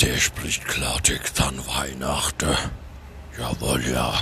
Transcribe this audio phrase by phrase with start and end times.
[0.00, 2.48] Der spricht Klartext an Weihnachten.
[3.38, 4.12] Jawohl, ja.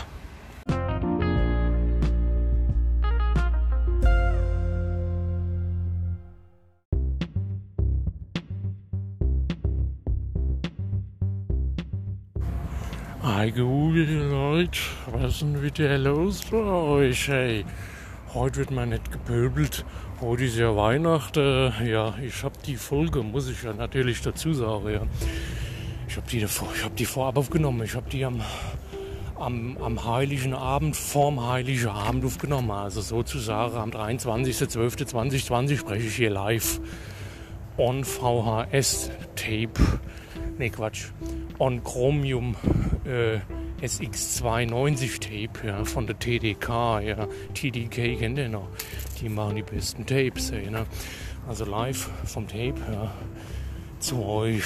[13.23, 14.79] Hi, gute Leute,
[15.11, 17.65] was ist denn wieder los bei euch, hey?
[18.35, 19.85] Heute wird mal nicht gepöbelt,
[20.21, 24.91] heute ist ja Weihnachten, ja, ich hab die Folge, muss ich ja natürlich dazu sagen,
[24.91, 25.03] ja.
[26.13, 28.43] Ich hab die, hab die vorab aufgenommen, ich hab die am,
[29.39, 36.29] am, am Heiligen Abend, vorm Heiligen Abend aufgenommen, also sozusagen am 23.12.2020 spreche ich hier
[36.29, 36.83] live
[37.79, 39.81] on VHS-Tape,
[40.59, 41.07] ne Quatsch,
[41.59, 42.57] on Chromium
[43.07, 43.39] äh,
[43.83, 46.69] SX290 Tape ja, von der TDK.
[47.01, 47.27] Ja.
[47.55, 48.69] TDK kennt ihr noch.
[49.19, 50.51] Die machen die besten Tapes.
[50.51, 50.85] Ey, ne?
[51.49, 53.11] Also live vom Tape ja,
[53.99, 54.63] zu euch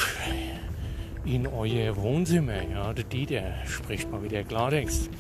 [1.27, 2.63] in euer Wohnzimmer.
[2.71, 2.93] Ja.
[2.93, 5.11] Der Dieter spricht mal wieder Klartext.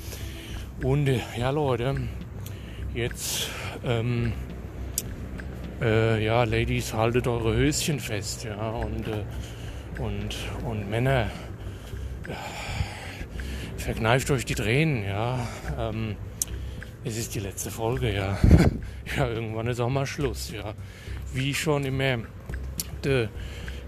[0.83, 1.97] Und äh, ja, Leute,
[2.95, 3.49] jetzt.
[3.85, 4.33] Ähm,
[5.81, 9.25] äh, ja, Ladies, haltet eure Höschen fest, ja, und, äh,
[10.01, 10.35] und,
[10.65, 11.31] und Männer,
[13.77, 15.47] verkneift euch die Tränen, ja.
[15.79, 16.17] Ähm,
[17.05, 18.39] es ist die letzte Folge, ja.
[19.17, 20.75] ja, irgendwann ist auch mal Schluss, ja.
[21.35, 22.19] Wie schon immer,
[23.05, 23.29] de,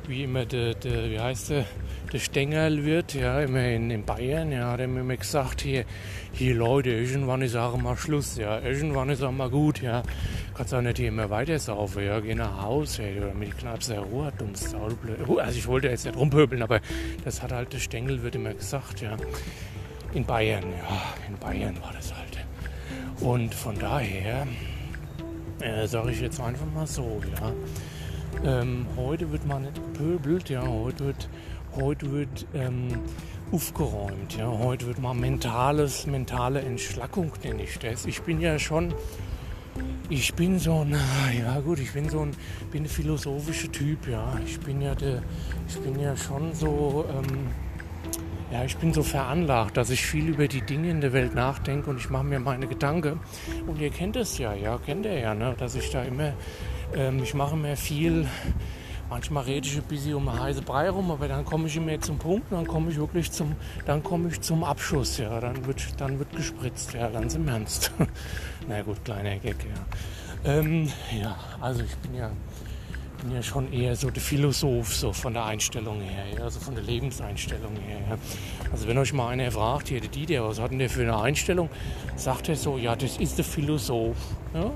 [0.09, 1.65] wie immer, de, de, wie heißt der,
[2.13, 5.85] der Stengel wird, ja, immer in, in Bayern, ja, hat er mir immer gesagt, hier,
[6.33, 10.03] hier Leute, irgendwann ist auch mal Schluss, ja, irgendwann ist auch mal gut, ja.
[10.55, 13.91] Kannst auch nicht hier immer weiter saufen, ja, geh nach Hause, ey, oder mit knappst
[13.91, 15.19] der Ruhe, dummes Saulblöd.
[15.39, 16.81] Also ich wollte jetzt nicht rumpöbeln, aber
[17.25, 19.17] das hat halt der Stengel, wird immer gesagt, ja.
[20.15, 22.39] In Bayern, ja, in Bayern war das halt.
[23.21, 24.47] Und von daher
[25.61, 27.53] äh, sage ich jetzt einfach mal so, ja.
[28.45, 31.29] Ähm, heute wird mal nicht gepöbelt, ja, heute wird,
[31.75, 32.89] heute wird ähm,
[33.51, 38.07] aufgeräumt, ja, heute wird mal mentales, mentale Entschlackung nenne ich das.
[38.07, 38.95] Ich bin ja schon,
[40.09, 40.97] ich bin so ein,
[41.39, 42.37] ja gut, ich bin so ein,
[42.71, 44.39] bin ein philosophischer Typ, ja.
[44.47, 45.23] Ich bin ja der,
[45.69, 47.49] ich bin ja schon so, ähm,
[48.51, 51.91] ja, ich bin so veranlagt, dass ich viel über die Dinge in der Welt nachdenke
[51.91, 53.21] und ich mache mir meine Gedanken.
[53.67, 55.55] Und ihr kennt es ja, ja, kennt ihr ja, ne?
[55.59, 56.33] dass ich da immer,
[56.95, 58.27] ähm, ich mache mir viel,
[59.09, 62.19] manchmal rede ich ein bisschen um heiße Brei rum, aber dann komme ich immer zum
[62.19, 63.57] Punkt, dann komme ich wirklich zum,
[63.87, 67.93] dann komme ich zum Abschuss, ja, dann wird, dann wird gespritzt, ja, ganz im Ernst.
[68.69, 70.53] Na gut, kleiner Gag, ja.
[70.53, 70.89] Ähm,
[71.21, 72.31] ja, also ich bin ja
[73.23, 76.75] bin ja schon eher so der Philosoph, so von der Einstellung her, ja, also von
[76.75, 77.99] der Lebenseinstellung her.
[78.11, 78.19] Ja.
[78.71, 81.19] Also wenn euch mal einer fragt, hier, der Dieter, was hat denn der für eine
[81.19, 81.69] Einstellung,
[82.17, 84.17] sagt er so, ja, das ist der Philosoph.
[84.55, 84.71] Ja?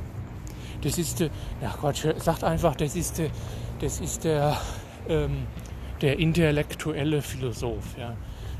[0.83, 3.31] Das ist der, ja Quatsch, sagt einfach, das ist der,
[3.81, 4.61] das ist der,
[5.09, 5.47] ähm,
[6.01, 8.17] der intellektuelle Philosoph, ja.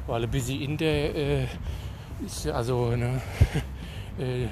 [0.07, 1.47] Weil bisschen in der, äh,
[2.25, 3.21] ist also, ne,
[4.19, 4.47] äh,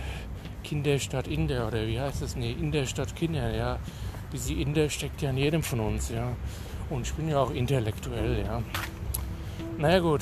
[0.63, 2.37] Kinder statt Inder, oder wie heißt das?
[2.37, 3.79] Nee, Inder statt Kinder, ja
[4.33, 6.33] diese Inder steckt ja in jedem von uns, ja.
[6.89, 8.63] Und ich bin ja auch intellektuell, ja.
[9.81, 10.21] Naja gut,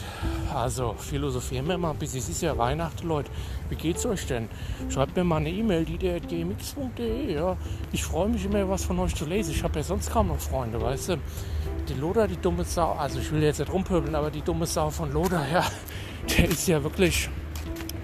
[0.55, 2.21] also philosophieren wir mal ein bisschen.
[2.21, 3.29] Es ist ja Weihnachten, Leute.
[3.69, 4.49] Wie geht's euch denn?
[4.89, 7.57] Schreibt mir mal eine E-Mail, die der gmx.de, ja.
[7.91, 9.51] Ich freue mich immer, was von euch zu lesen.
[9.51, 11.17] Ich habe ja sonst kaum noch Freunde, weißt du.
[11.89, 14.91] Die Loda, die dumme Sau, also ich will jetzt nicht rumpöbeln, aber die dumme Sau
[14.91, 15.65] von Loda, ja,
[16.37, 17.29] der ist ja wirklich,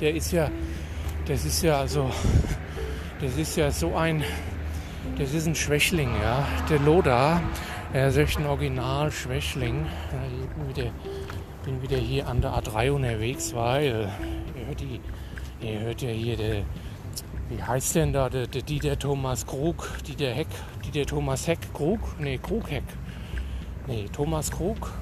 [0.00, 0.50] der ist ja,
[1.28, 2.10] das ist ja also,
[3.20, 4.25] das ist ja so ein,
[5.19, 6.44] das ist ein Schwächling, ja.
[6.69, 7.41] Der Loda,
[7.93, 9.87] er ist echt ein Original-Schwächling.
[10.75, 11.23] Ich
[11.64, 14.10] bin wieder, hier an der A3 unterwegs, weil
[14.58, 15.00] ihr hört, die,
[15.60, 16.62] ihr hört ja hier, der,
[17.48, 20.48] wie heißt denn da, der, der Dieter Thomas Krug, Dieter Heck,
[20.84, 22.00] Dieter Thomas Heck, Krug?
[22.19, 22.84] Nee, Krug Heck.
[23.86, 24.92] Nee, Thomas Krug,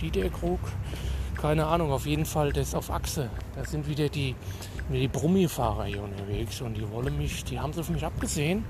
[0.00, 0.60] Dieter Krug.
[1.40, 3.30] Keine Ahnung, auf jeden Fall das auf Achse.
[3.54, 4.34] Da sind wieder die,
[4.92, 8.64] die Brummifahrer hier unterwegs und die wollen mich, die haben es auf mich abgesehen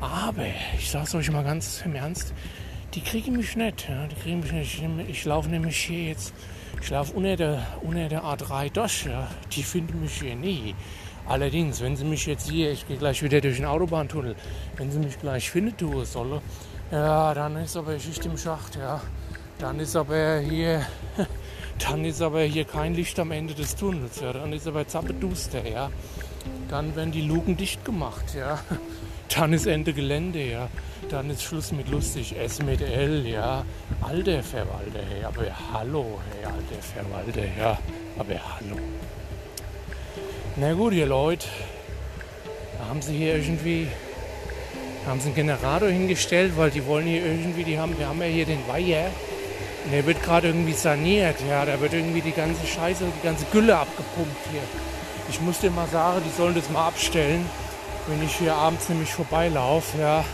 [0.00, 0.46] aber
[0.78, 2.34] ich sage es euch mal ganz im Ernst,
[2.94, 3.88] die kriegen mich nicht.
[3.88, 4.82] Ja, die kriegen mich nicht.
[4.82, 6.34] Ich, ich laufe nämlich hier jetzt,
[6.86, 9.06] ich laufe unter der, unter der A3 durch.
[9.06, 9.26] Ja.
[9.50, 10.72] Die finden mich hier nie.
[11.26, 14.36] Allerdings, wenn sie mich jetzt hier, ich gehe gleich wieder durch den Autobahntunnel,
[14.76, 16.40] wenn sie mich gleich finden tun sollen,
[16.92, 19.00] ja, dann ist aber Schicht im Schacht, ja.
[19.58, 20.86] Dann ist aber hier,
[21.90, 24.32] dann ist aber hier kein Licht am Ende des Tunnels, ja.
[24.32, 25.90] Dann ist aber zappeduster, ja.
[26.68, 28.60] Dann werden die Luken dicht gemacht, ja.
[29.34, 30.68] Dann ist Ende Gelände, ja.
[31.10, 32.36] Dann ist Schluss mit lustig.
[32.36, 33.64] S mit L, ja.
[34.00, 37.78] Alter Verwalter, hey, aber hallo, hey, alter Verwalter, ja.
[38.18, 38.76] Aber hallo.
[40.56, 41.46] Na gut, ihr Leute.
[42.78, 43.88] Da haben sie hier irgendwie
[45.06, 48.26] haben sie einen Generator hingestellt, weil die wollen hier irgendwie, die haben, wir haben ja
[48.26, 49.08] hier den Weiher,
[49.92, 51.64] der wird gerade irgendwie saniert, ja.
[51.64, 54.62] Da wird irgendwie die ganze Scheiße, die ganze Gülle abgepumpt hier.
[55.30, 57.46] Ich muss dir mal sagen, die sollen das mal abstellen.
[58.08, 60.24] Wenn ich hier abends nämlich vorbeilaufe, ja,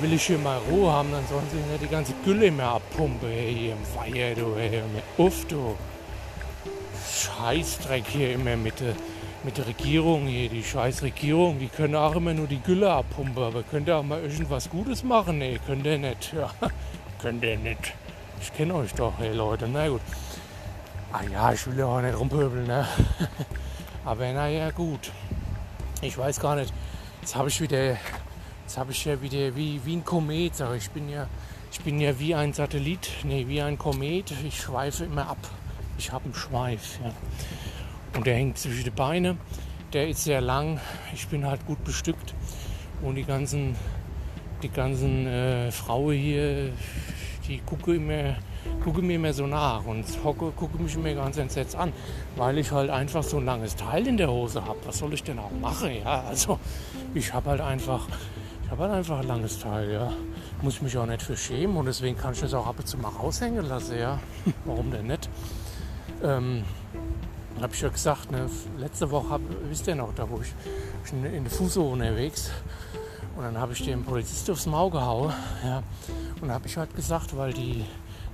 [0.00, 3.28] will ich hier mal Ruhe haben, dann sollen sie nicht die ganze Gülle mehr abpumpen,
[3.28, 4.82] hey, hier im Weiher, du, hey,
[5.18, 5.76] uff, du.
[7.12, 8.94] Scheißdreck hier immer mit der,
[9.44, 13.42] mit der Regierung hier, die scheiß Regierung, die können auch immer nur die Gülle abpumpen,
[13.42, 15.38] aber könnt ihr auch mal irgendwas Gutes machen?
[15.38, 16.50] Nee, könnt ihr nicht, ja,
[17.20, 17.92] könnt ihr nicht.
[18.40, 20.00] Ich kenne euch doch, hey Leute, na gut.
[21.12, 22.86] Ah ja, ich will ja auch nicht rumpöbeln, ne?
[24.04, 25.12] Aber naja, gut.
[26.00, 26.72] Ich weiß gar nicht.
[27.20, 27.96] Jetzt habe ich wieder,
[28.72, 30.90] jetzt habe ich ja wieder wie, wie ein Komet, sag ich.
[30.92, 31.26] Bin ja,
[31.70, 34.32] ich bin ja wie ein Satellit, nee, wie ein Komet.
[34.46, 35.36] Ich schweife immer ab.
[35.98, 37.12] Ich habe einen Schweif, ja.
[38.16, 39.36] Und der hängt zwischen die Beine.
[39.92, 40.80] Der ist sehr lang.
[41.12, 42.32] Ich bin halt gut bestückt.
[43.02, 43.76] Und die ganzen,
[44.62, 46.72] die ganzen äh, Frauen hier,
[47.46, 48.36] die gucke immer,
[48.82, 51.92] gucke mir immer so nach und hocke, gucke mich mir ganz entsetzt an,
[52.36, 54.78] weil ich halt einfach so ein langes Teil in der Hose habe.
[54.86, 55.90] Was soll ich denn auch machen?
[56.02, 56.58] Ja, also
[57.12, 58.08] ich habe halt einfach,
[58.72, 60.10] habe halt einfach ein langes Teil, ja.
[60.62, 62.88] Muss ich mich auch nicht für schämen und deswegen kann ich das auch ab und
[62.88, 64.18] zu mal raushängen lassen, ja.
[64.64, 65.28] Warum denn nicht?
[66.22, 66.64] Ähm,
[67.60, 68.48] habe ich ja gesagt, ne,
[68.78, 70.54] letzte Woche, hab, wisst ihr noch, da wo ich,
[71.04, 72.50] ich in der Fuso unterwegs
[73.36, 75.32] und dann habe ich dem Polizist aufs Maul gehauen.
[75.62, 75.82] Ja.
[76.40, 77.84] Und habe ich halt gesagt, weil die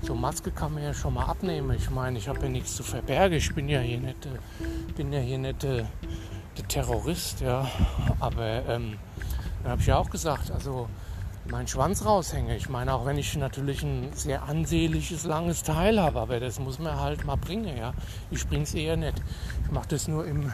[0.03, 1.77] so Maske kann man ja schon mal abnehmen.
[1.77, 3.37] Ich meine, ich habe ja nichts zu verbergen.
[3.37, 5.85] Ich bin ja hier nicht, äh, bin ja hier nicht äh,
[6.57, 7.69] der Terrorist, ja.
[8.21, 8.99] Aber ähm,
[9.63, 10.89] dann habe ich ja auch gesagt, also
[11.51, 12.57] meinen Schwanz raushänge.
[12.57, 16.79] Ich meine, auch wenn ich natürlich ein sehr ansehnliches, langes Teil habe, aber das muss
[16.79, 17.95] man halt mal bringen, ja.
[18.31, 19.23] Ich es eher nicht.
[19.65, 20.53] Ich mache das nur im,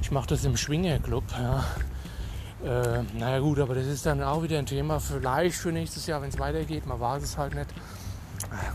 [0.00, 1.64] ich mache das im Schwingerclub, ja.
[2.64, 6.22] Äh, naja gut, aber das ist dann auch wieder ein Thema vielleicht für nächstes Jahr,
[6.22, 6.86] wenn es weitergeht.
[6.86, 7.68] Man weiß es halt nicht.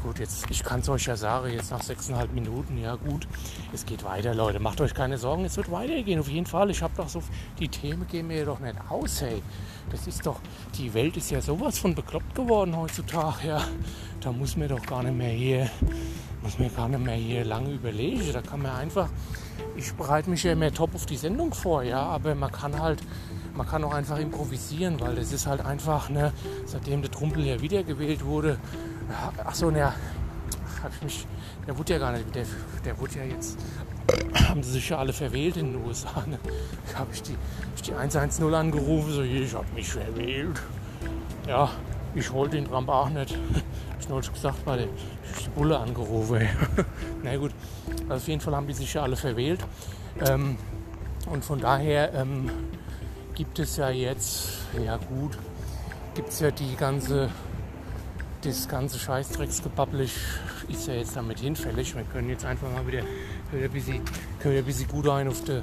[0.04, 3.28] Gut, jetzt, ich kann es euch ja sagen, jetzt nach sechseinhalb Minuten, ja gut,
[3.72, 4.60] es geht weiter, Leute.
[4.60, 6.72] Macht euch keine Sorgen, es wird weitergehen, auf jeden Fall.
[6.72, 7.22] Ich habe doch so,
[7.60, 9.42] die Themen gehen mir doch nicht aus, hey.
[9.92, 10.40] Das ist doch,
[10.78, 13.62] die Welt ist ja sowas von bekloppt geworden heutzutage, ja.
[14.22, 15.70] Da muss mir doch gar nicht mehr hier,
[16.42, 18.34] muss mir gar nicht mehr hier lange überlegen.
[18.34, 19.10] Da kann man einfach,
[19.76, 23.00] ich bereite mich ja mehr top auf die Sendung vor, ja, aber man kann halt
[23.56, 26.32] man kann auch einfach improvisieren, weil das ist halt einfach, ne,
[26.66, 28.58] seitdem der Trumpel ja wiedergewählt wurde,
[29.44, 29.86] ach so, ne,
[30.84, 31.28] hab ich mich,
[31.68, 32.46] der wurde ja gar nicht, der,
[32.86, 33.58] der wurde ja jetzt,
[34.50, 36.40] haben sie sich ja alle verwählt in den USA, ne?
[36.92, 37.36] Da habe ich die,
[37.76, 40.62] ich die 110 angerufen, so, ich habe mich verwählt.
[41.48, 41.70] Ja,
[42.16, 43.38] ich wollte den Trump auch nicht.
[44.00, 44.90] Ich habe neulich gesagt, weil
[45.38, 46.42] ich die Bulle angerufen.
[47.24, 47.52] Na gut,
[48.10, 49.60] also auf jeden Fall haben die sich ja alle verwählt.
[50.28, 50.58] Ähm,
[51.30, 52.50] und von daher ähm,
[53.36, 54.54] gibt es ja jetzt,
[54.84, 55.38] ja gut,
[56.16, 57.30] gibt es ja die ganze,
[58.42, 61.96] das ganze Scheißdrecksgebabbel ist ja jetzt damit hinfällig.
[61.96, 63.04] Wir können jetzt einfach mal wieder,
[63.52, 64.02] wieder ein bisschen,
[64.40, 65.62] können wieder bisschen gut ein auf die,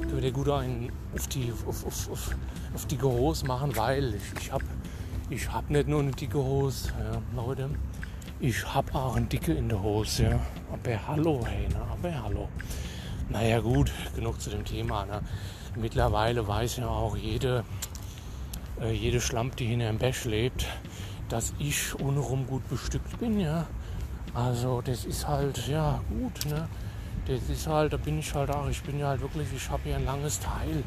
[0.00, 2.30] können wieder gut ein auf die, auf, auf, auf,
[2.74, 4.64] auf die Hose machen, weil ich, ich habe
[5.28, 7.70] ich hab nicht nur eine dicke Hose, ja, Leute.
[8.40, 10.40] Ich habe auch eine dicke in der Hose, ja.
[10.72, 11.80] Aber hallo, hey, ne?
[11.90, 12.48] aber hallo.
[13.28, 15.06] Naja gut, genug zu dem Thema.
[15.06, 15.20] Ne?
[15.76, 17.64] Mittlerweile weiß ja auch jede,
[18.80, 20.66] äh, jede Schlamp, die hinter dem Bäsch lebt,
[21.28, 23.40] dass ich unrum gut bestückt bin.
[23.40, 23.66] Ja?
[24.34, 26.68] Also das ist halt, ja gut, ne?
[27.26, 29.82] Das ist halt, da bin ich halt auch, ich bin ja halt wirklich, ich habe
[29.84, 30.82] hier ein langes Teil.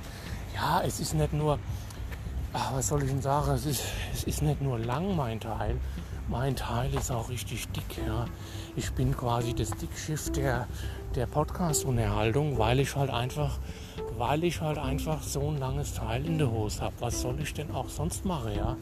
[0.53, 1.57] Ja, es ist nicht nur,
[2.53, 3.83] ach, was soll ich denn sagen, es ist,
[4.13, 5.77] es ist nicht nur lang mein Teil,
[6.27, 8.05] mein Teil ist auch richtig dick.
[8.05, 8.25] Ja.
[8.75, 10.67] Ich bin quasi das Dickschiff der,
[11.15, 13.57] der Podcast-Unterhaltung, weil ich halt einfach
[14.17, 16.95] weil ich halt einfach so ein langes Teil in der Hose habe.
[16.99, 18.75] Was soll ich denn auch sonst machen, ja?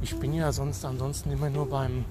[0.00, 2.04] Ich bin ja sonst ansonsten immer nur beim,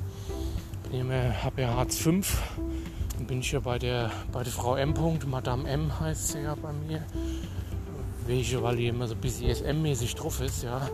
[0.91, 4.93] habe ja Hartz V, dann bin ich ja bei der, bei der Frau M.
[5.27, 7.03] Madame M heißt sie ja bei mir.
[8.25, 10.89] Welche, weil die immer so ein bisschen SM-mäßig drauf ist, ja.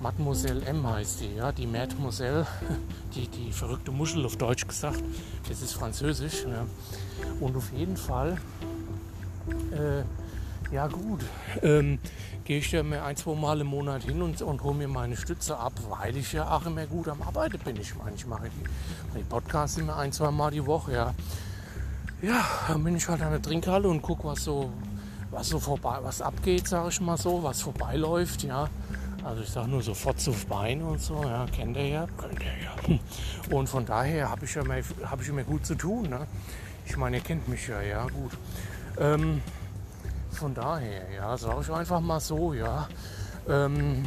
[0.00, 2.46] Mademoiselle M heißt die, ja, die Mademoiselle,
[3.14, 5.02] die, die verrückte Muschel auf Deutsch gesagt.
[5.48, 6.44] Das ist Französisch.
[6.44, 6.66] Ja.
[7.40, 8.38] Und auf jeden Fall
[9.70, 10.02] äh,
[10.70, 11.24] ja gut,
[11.62, 11.98] ähm,
[12.44, 15.16] gehe ich ja mir ein, zwei Mal im Monat hin und, und hole mir meine
[15.16, 17.76] Stütze ab, weil ich ja auch immer gut am Arbeiten bin.
[17.76, 21.14] Ich meine, ich mache die, die Podcasts immer ein, zwei Mal die Woche, ja.
[22.20, 24.70] Ja, dann bin ich halt an der Trinkhalle und gucke, was so,
[25.30, 28.68] was so vorbei, was abgeht, sage ich mal so, was vorbeiläuft, ja.
[29.24, 32.40] Also ich sage nur so Fotz auf Beine und so, ja, kennt ihr ja, kennt
[32.40, 33.56] ihr ja.
[33.56, 36.08] Und von daher habe ich ja immer, hab ich immer gut zu tun.
[36.08, 36.26] Ne?
[36.86, 38.32] Ich meine, ihr kennt mich ja, ja, gut.
[38.98, 39.42] Ähm,
[40.38, 42.88] von daher, ja, sage ich einfach mal so, ja.
[43.48, 44.04] Ähm,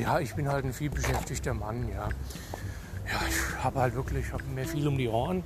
[0.00, 2.08] ja, ich bin halt ein viel beschäftigter Mann, ja.
[2.08, 5.42] ja, ich habe halt wirklich, ich habe mir viel um die Ohren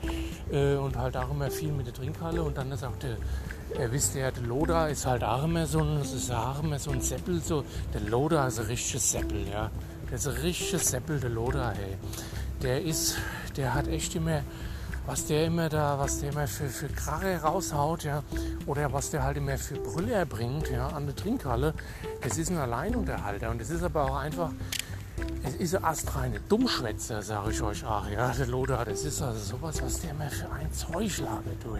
[0.52, 3.16] äh, und halt auch immer viel mit der Trinkhalle und dann sagte
[3.78, 6.90] er wisst ja, der Loda ist halt auch immer so ein, ist auch immer so
[6.90, 9.70] ein Seppel, so, der Loda ist ein richtiges Seppel, ja.
[10.08, 11.96] Der ist ein richtiges Seppel, der Loda, hey.
[12.62, 13.16] Der ist,
[13.56, 14.42] der hat echt immer,
[15.06, 18.22] was der immer da, was der immer für, für Krache raushaut, ja,
[18.66, 21.74] oder was der halt immer für Brüller bringt, ja, an der Trinkhalle,
[22.22, 24.52] das ist ein Alleinunterhalter und das ist aber auch einfach,
[25.42, 28.08] es ist ein astreine Dummschwätzer, sage ich euch auch.
[28.08, 31.76] Ja, der Lothar, das ist also sowas, was der mir für ein Zeug labert, du.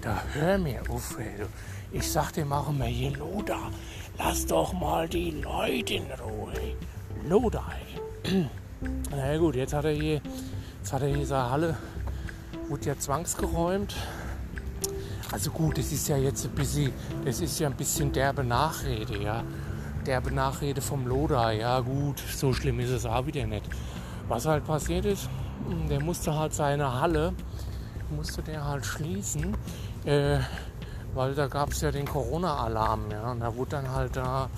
[0.00, 1.46] Da hör mir auf, ey, du.
[1.96, 3.70] Ich sag dem auch immer hier, Lothar,
[4.18, 6.76] lass doch mal die Leute in Ruhe.
[7.28, 7.72] Lothar,
[8.24, 8.46] ey.
[9.10, 10.20] Na ja, gut, jetzt hat er hier,
[10.78, 11.76] jetzt hat er hier seine Halle,
[12.68, 13.94] wurde ja zwangsgeräumt.
[15.32, 16.92] Also gut, das ist ja jetzt ein bisschen,
[17.24, 19.42] das ist ja ein bisschen derbe Nachrede, ja
[20.04, 21.50] derbe Nachrede vom Loda.
[21.52, 23.68] Ja gut, so schlimm ist es auch wieder nicht.
[24.28, 25.28] Was halt passiert ist,
[25.88, 27.32] der musste halt seine Halle,
[28.10, 29.56] musste der halt schließen,
[30.04, 30.38] äh,
[31.14, 33.10] weil da gab es ja den Corona-Alarm.
[33.10, 34.48] Ja, und da wurde dann halt da,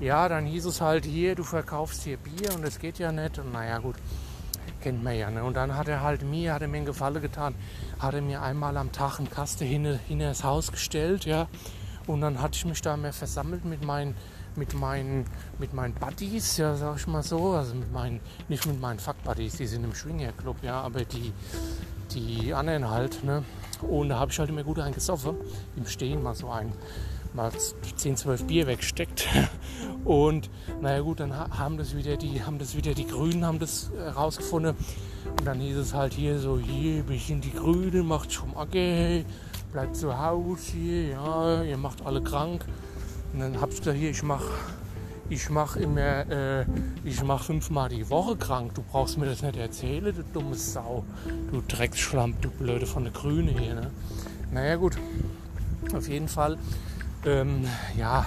[0.00, 3.38] ja, dann hieß es halt hier, du verkaufst hier Bier und das geht ja nicht.
[3.38, 3.96] Und naja gut,
[4.80, 5.30] kennt man ja.
[5.30, 5.44] Ne?
[5.44, 7.54] Und dann hat er halt mir, hat er mir einen Gefallen getan,
[7.98, 11.48] hat er mir einmal am Tag eine Kaste hinter, hinter das Haus gestellt, ja.
[12.06, 14.14] Und dann hatte ich mich da mehr versammelt mit meinen
[14.56, 15.26] mit meinen,
[15.58, 19.56] mit meinen Buddies, ja, sag ich mal so, also mit meinen, nicht mit meinen Fuck-Buddies,
[19.56, 21.32] die sind im Schwingerclub, ja, aber die,
[22.14, 23.44] die anderen halt, ne,
[23.82, 25.36] und da habe ich halt immer gut eingesoffen,
[25.76, 26.72] im Stehen mal so ein,
[27.36, 27.52] mal
[27.96, 29.28] 10, 12 Bier weggesteckt
[30.04, 30.50] und
[30.80, 34.74] naja gut, dann haben das wieder die, haben das wieder die Grünen, haben das herausgefunden
[35.38, 39.22] und dann hieß es halt hier so, hier, wir sind die Grünen, macht schon Acker,
[39.72, 42.64] bleibt zu Hause hier, ja, ihr macht alle krank.
[43.32, 44.44] Und dann hab ich da hier, ich mach,
[45.28, 46.64] ich mach immer, äh,
[47.04, 48.74] ich mach fünfmal die Woche krank.
[48.74, 51.04] Du brauchst mir das nicht erzählen, du dumme Sau.
[51.52, 53.74] Du Drecksschlamm, du Blöde von der Grüne hier.
[53.74, 53.90] Ne?
[54.52, 54.96] Naja gut,
[55.94, 56.56] auf jeden Fall,
[57.26, 57.66] ähm,
[57.96, 58.26] ja,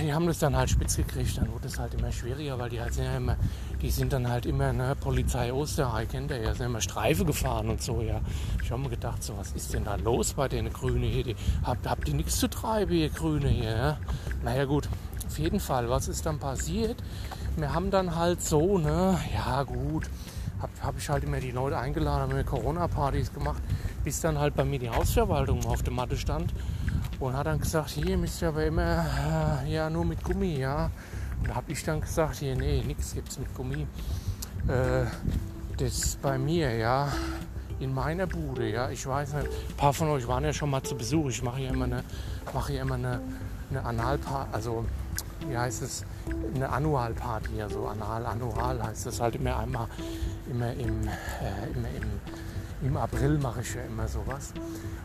[0.00, 2.80] die haben das dann halt spitz gekriegt, dann wurde es halt immer schwieriger, weil die
[2.80, 3.36] halt sind ja immer,
[3.80, 7.70] die sind dann halt immer, ne, Polizei Osterei kennt ihr ja, sind immer Streife gefahren
[7.70, 8.20] und so, ja.
[8.62, 11.24] Ich habe mir gedacht, so, was ist denn da los bei den Grünen hier?
[11.24, 13.98] Die, habt, habt ihr nichts zu treiben, ihr Grüne hier, ja?
[14.42, 14.88] Naja gut,
[15.26, 17.02] auf jeden Fall, was ist dann passiert?
[17.56, 20.10] Wir haben dann halt so, ne, ja gut,
[20.60, 23.62] habe hab ich halt immer die Leute eingeladen, haben mir Corona-Partys gemacht,
[24.04, 26.52] bis dann halt bei mir die Hausverwaltung auf der Matte stand
[27.22, 29.06] und hat dann gesagt, hier müsst ihr aber immer
[29.64, 30.90] äh, ja nur mit Gummi, ja.
[31.40, 33.86] Und da habe ich dann gesagt, hier nee, nichts gibt's mit Gummi.
[34.66, 35.04] Äh,
[35.76, 37.12] das bei mir, ja,
[37.78, 38.90] in meiner Bude, ja.
[38.90, 41.28] Ich weiß nicht, ein paar von euch waren ja schon mal zu Besuch.
[41.28, 42.02] Ich mache ja immer eine,
[42.52, 43.20] mache ja immer eine,
[43.70, 44.84] eine Analparty, also
[45.48, 46.04] wie heißt es,
[46.54, 49.86] eine Annualparty, also anal, annual heißt das halt immer einmal,
[50.50, 52.20] immer im, äh, immer im,
[52.84, 54.52] im April mache ich ja immer sowas.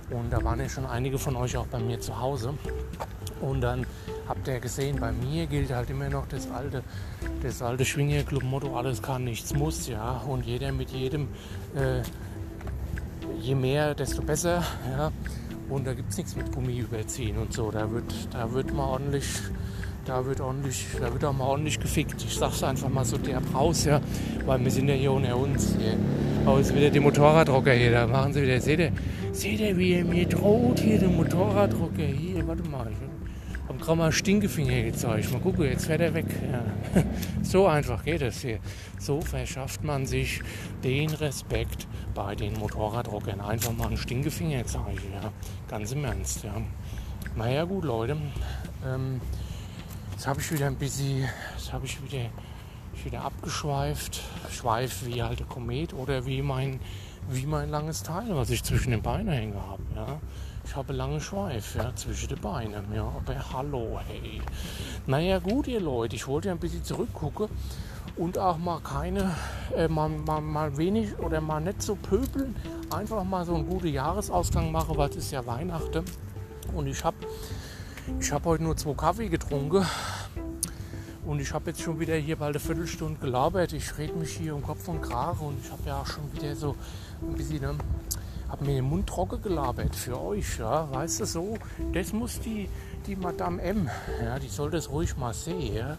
[0.09, 2.53] Und da waren ja schon einige von euch auch bei mir zu Hause.
[3.41, 3.85] Und dann
[4.27, 6.83] habt ihr gesehen, bei mir gilt halt immer noch das alte,
[7.43, 10.17] das alte Schwingerclub-Motto, alles kann, nichts muss, ja.
[10.27, 11.27] Und jeder mit jedem,
[11.75, 12.01] äh,
[13.39, 15.11] je mehr, desto besser, ja.
[15.69, 17.69] Und da gibt es nichts mit Gummi überziehen und so.
[17.71, 19.27] Da wird, da wird mal ordentlich,
[20.07, 22.23] da wird ordentlich, da wird auch mal ordentlich gefickt.
[22.23, 23.99] Ich sag's einfach mal so der raus, ja.
[24.45, 25.75] Weil wir sind ja hier unter uns.
[25.77, 25.97] Hier.
[26.45, 27.91] Oh, ist wieder die Motorradrocker hier.
[27.91, 28.91] Da machen sie wieder, seht ihr?
[29.33, 30.79] Seht ihr, wie er mir droht?
[30.79, 32.03] Hier, der Motorradrocker.
[32.03, 32.89] Hier, warte mal.
[32.89, 35.29] Ich habe gerade mal Stinkefinger gezeigt.
[35.33, 36.25] Mal gucken, jetzt fährt er weg.
[36.51, 37.03] Ja.
[37.43, 38.59] So einfach geht es hier.
[38.99, 40.41] So verschafft man sich
[40.83, 43.41] den Respekt bei den Motorradrockern.
[43.41, 45.13] Einfach mal einen Stinkefinger zeigen.
[45.21, 45.31] Ja.
[45.69, 46.43] Ganz im Ernst.
[46.45, 46.55] Ja.
[47.35, 48.17] Naja, gut, Leute.
[48.85, 49.21] Ähm,
[50.17, 51.29] jetzt habe ich wieder ein bisschen.
[51.55, 52.29] Jetzt habe ich wieder
[53.03, 54.23] wieder abgeschweift.
[54.49, 56.79] Schweif wie halt der Komet oder wie mein,
[57.29, 59.83] wie mein langes Teil, was ich zwischen den Beinen hängen habe.
[59.95, 60.19] Ja.
[60.65, 62.91] Ich habe lange Schweif ja, zwischen den Beinen.
[62.95, 64.41] Ja, aber hallo, hey.
[65.05, 67.47] Naja, gut, ihr Leute, ich wollte ein bisschen zurückgucken
[68.15, 69.35] und auch mal keine,
[69.75, 72.55] äh, mal, mal, mal wenig oder mal nicht so pöbeln.
[72.89, 76.03] Einfach mal so einen guten Jahresausgang machen, weil es ist ja Weihnachten.
[76.73, 77.17] Und ich habe
[78.19, 79.85] ich hab heute nur zwei Kaffee getrunken
[81.25, 83.73] und ich habe jetzt schon wieder hier bald eine Viertelstunde gelabert.
[83.73, 86.55] Ich rede mich hier um Kopf und Kragen und ich habe ja auch schon wieder
[86.55, 86.75] so
[87.21, 87.75] ein bisschen, ne,
[88.49, 91.57] habe mir den Mund trocken gelabert für euch, ja, weißt du so.
[91.91, 92.69] Das muss die,
[93.05, 93.89] die Madame M,
[94.23, 95.97] ja, die soll das ruhig mal sehen, ja.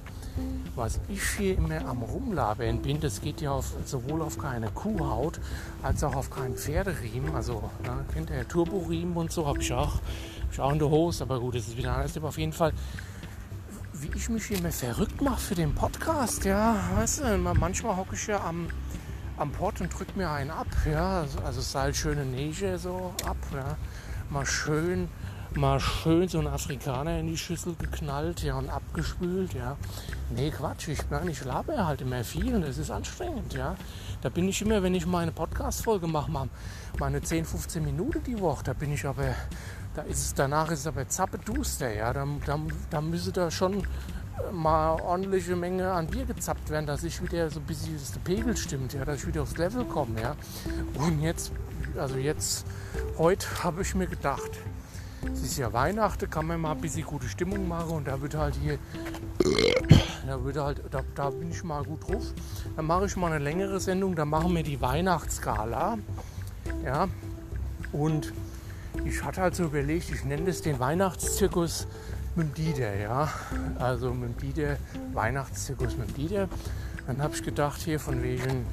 [0.77, 5.41] Was ich hier immer am Rumlabern bin, das geht ja auf, sowohl auf keine Kuhhaut
[5.83, 7.35] als auch auf keinen Pferderiemen.
[7.35, 10.01] Also, ja, kennt ihr Turboriemen und so, habe ich auch,
[10.53, 12.17] ich auch in der Hose, aber gut, das ist wieder anders.
[12.17, 12.73] Aber auf jeden Fall
[14.01, 18.15] wie ich mich hier immer verrückt mache für den Podcast, ja, weißt du, manchmal hocke
[18.15, 18.69] ich ja am,
[19.37, 20.69] am Pott und drücke mir einen ab.
[20.91, 23.37] Ja, also Salz schöne Neige so ab.
[23.53, 23.77] Ja.
[24.31, 25.09] Mal schön,
[25.55, 29.55] mal schön so ein Afrikaner in die Schüssel geknallt ja, und abgespült.
[29.55, 29.77] Ja.
[30.31, 33.55] Nee, Quatsch, ich, meine, ich labe halt immer viel und es ist anstrengend.
[33.55, 33.75] Ja.
[34.23, 36.31] Da bin ich immer, wenn ich meine Podcast-Folge mache,
[37.01, 39.35] meine 10, 15 Minuten die Woche, da bin ich aber,
[39.99, 41.93] da ist danach ist es aber zappeduster.
[41.93, 42.13] Ja.
[42.13, 43.83] Da, da, da müsste da schon
[44.53, 48.57] mal ordentliche Menge an Bier gezappt werden, dass ich wieder so ein bisschen der Pegel
[48.57, 50.23] stimmt, ja, dass ich wieder aufs Level komme.
[50.23, 50.37] Ja.
[50.95, 51.51] Und jetzt,
[51.97, 52.65] also jetzt,
[53.19, 54.51] heute habe ich mir gedacht,
[55.33, 58.37] es ist ja Weihnachten, kann man mal ein bisschen gute Stimmung machen und da wird
[58.37, 58.79] halt hier,
[60.29, 62.33] da, wird halt, da, da bin ich mal gut drauf.
[62.77, 65.99] Dann mache ich mal eine längere Sendung, dann machen wir die Weihnachtsskala.
[66.85, 67.09] Ja,
[67.91, 68.33] und
[69.05, 71.87] ich hatte halt so überlegt, ich nenne das den Weihnachtszirkus
[72.35, 73.29] mit dem Dieter, ja.
[73.79, 74.77] Also mit dem Dieter,
[75.13, 76.49] Weihnachtszirkus mit dem Dieter.
[77.07, 78.67] Dann habe ich gedacht, hier von wegen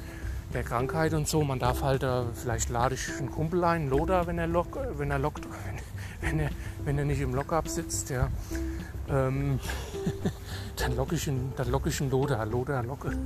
[0.52, 4.26] der Krankheit und so, man darf halt, äh, vielleicht lade ich einen Kumpel ein, Loder,
[4.26, 5.46] wenn er, lock, wenn er lockt,
[6.20, 6.50] wenn, er,
[6.84, 8.28] wenn er nicht im Lockup sitzt, ja.
[9.08, 9.58] Ähm,
[10.76, 13.16] dann locke ich einen, dann ich Loder, Loder, Locke.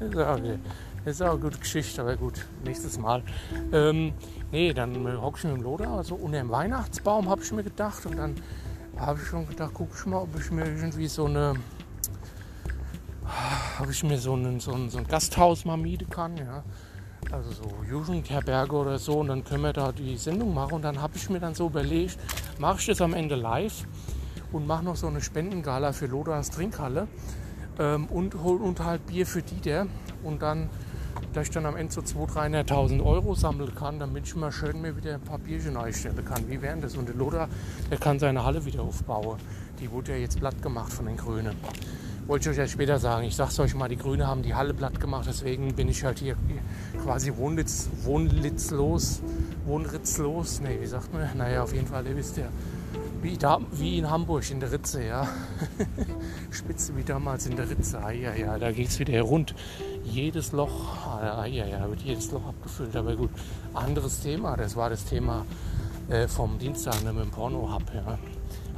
[0.00, 0.38] das, ist auch,
[1.04, 3.22] das ist auch eine gute Geschichte, aber gut, nächstes Mal.
[3.72, 4.12] Ähm,
[4.52, 8.06] nee, dann hocke ich mit dem Loder, also unter dem Weihnachtsbaum habe ich mir gedacht.
[8.06, 8.36] Und dann
[8.96, 11.54] habe ich schon gedacht, guck ich mal, ob ich mir irgendwie so eine
[13.78, 16.62] habe ich mir so, einen, so, ein, so ein Gasthaus mal mieten kann, ja.
[17.30, 19.20] Also so Jugendherberge oder so.
[19.20, 20.74] Und dann können wir da die Sendung machen.
[20.74, 22.18] Und dann habe ich mir dann so überlegt,
[22.58, 23.86] mache ich das am Ende live
[24.52, 27.08] und mache noch so eine Spendengala für Lodas Trinkhalle
[27.78, 29.86] ähm, und hol und halt Bier für Dieter
[30.22, 30.68] und dann
[31.32, 34.80] dass ich dann am Ende so 200.000, 300.000 Euro sammeln kann, damit ich mal schön
[34.80, 36.48] mir wieder Bierchen einstellen kann.
[36.48, 36.96] Wie wären das?
[36.96, 37.48] Und der Lothar,
[37.90, 39.38] der kann seine Halle wieder aufbauen.
[39.80, 41.56] Die wurde ja jetzt platt gemacht von den Grünen.
[42.26, 43.24] Wollte ich euch ja später sagen.
[43.26, 46.20] Ich sag's euch mal, die Grünen haben die Halle platt gemacht, deswegen bin ich halt
[46.20, 46.36] hier
[47.02, 49.22] quasi wohnlitz, wohnlitzlos,
[49.64, 50.60] wohnritzlos.
[50.60, 51.28] Ne, wie sagt man?
[51.36, 52.46] Naja, auf jeden Fall, ihr wisst ja,
[53.22, 55.26] wie, da, wie in Hamburg in der Ritze, ja.
[56.50, 58.00] Spitze wie damals in der Ritze.
[58.20, 59.54] Ja, ja, da geht's wieder rund
[60.04, 62.94] jedes Loch, ah, ja, ja, wird jedes Loch abgefüllt.
[62.96, 63.30] Aber gut,
[63.74, 64.56] anderes Thema.
[64.56, 65.44] Das war das Thema
[66.08, 67.82] äh, vom Dienstag ne, mit dem Porno-Hub.
[67.94, 68.18] Ja.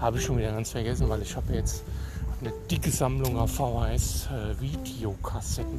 [0.01, 1.85] Habe ich schon wieder ganz vergessen, weil ich habe jetzt
[2.41, 4.55] eine dicke Sammlung auf VHS, äh,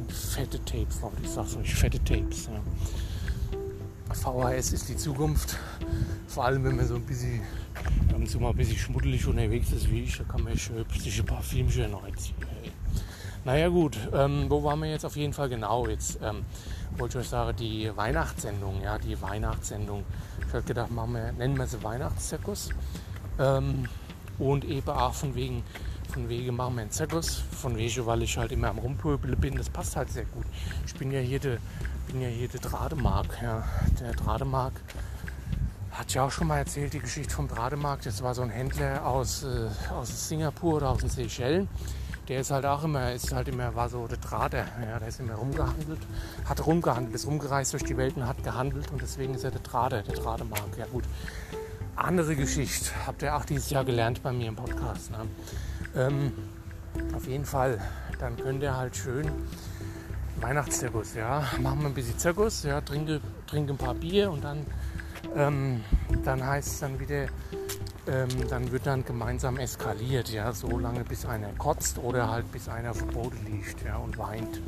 [0.08, 2.48] fette Tapes, ich sag's euch, fette Tapes.
[2.52, 2.60] Ja.
[4.14, 5.56] VHS ist die Zukunft,
[6.26, 7.42] vor allem wenn man so ein bisschen,
[8.10, 11.26] wenn so mal ein bisschen schmuddelig unterwegs ist wie ich, da kann man sich ein
[11.26, 12.36] paar Filmchen reinziehen.
[13.46, 15.86] Naja gut, ähm, wo waren wir jetzt auf jeden Fall genau?
[15.86, 16.44] Jetzt ähm,
[16.98, 20.02] wollte ich euch sagen, die Weihnachtssendung, ja, die Weihnachtssendung.
[20.48, 22.70] Ich habe gedacht, machen wir, nennen wir sie Weihnachtszirkus.
[23.38, 23.88] Ähm,
[24.40, 25.62] und eben auch von wegen,
[26.12, 29.56] von wegen machen wir einen Zirkus, von wegen, weil ich halt immer am Rumpöbeln bin,
[29.56, 30.46] das passt halt sehr gut.
[30.84, 31.58] Ich bin ja hier der,
[32.08, 33.62] bin ja hier der Drademark, ja.
[34.00, 34.72] Der Drademark
[35.92, 38.02] hat ja auch schon mal erzählt, die Geschichte vom Drademark.
[38.02, 41.68] Das war so ein Händler aus, äh, aus Singapur oder aus den Seychellen
[42.28, 45.20] der ist halt auch immer, ist halt immer, war so der Drader, ja, der ist
[45.20, 46.00] immer rumgehandelt,
[46.44, 49.60] hat rumgehandelt, ist rumgereist durch die Welt und hat gehandelt und deswegen ist er der
[49.60, 50.76] Drader, der Drademark.
[50.78, 51.04] Ja gut,
[51.94, 55.10] andere Geschichte, habt ihr auch dieses Jahr gelernt bei mir im Podcast.
[55.10, 55.18] Ne?
[55.94, 56.32] Ähm,
[57.14, 57.80] auf jeden Fall,
[58.18, 59.30] dann könnt ihr halt schön
[60.40, 64.66] Weihnachtszirkus, ja, machen wir ein bisschen Zirkus, ja, trinke, trinke ein paar Bier und dann,
[65.34, 65.82] ähm,
[66.24, 67.26] dann heißt es dann wieder
[68.06, 72.68] ähm, dann wird dann gemeinsam eskaliert, ja, so lange bis einer kotzt oder halt bis
[72.68, 74.62] einer auf dem Boden liegt, ja, und weint.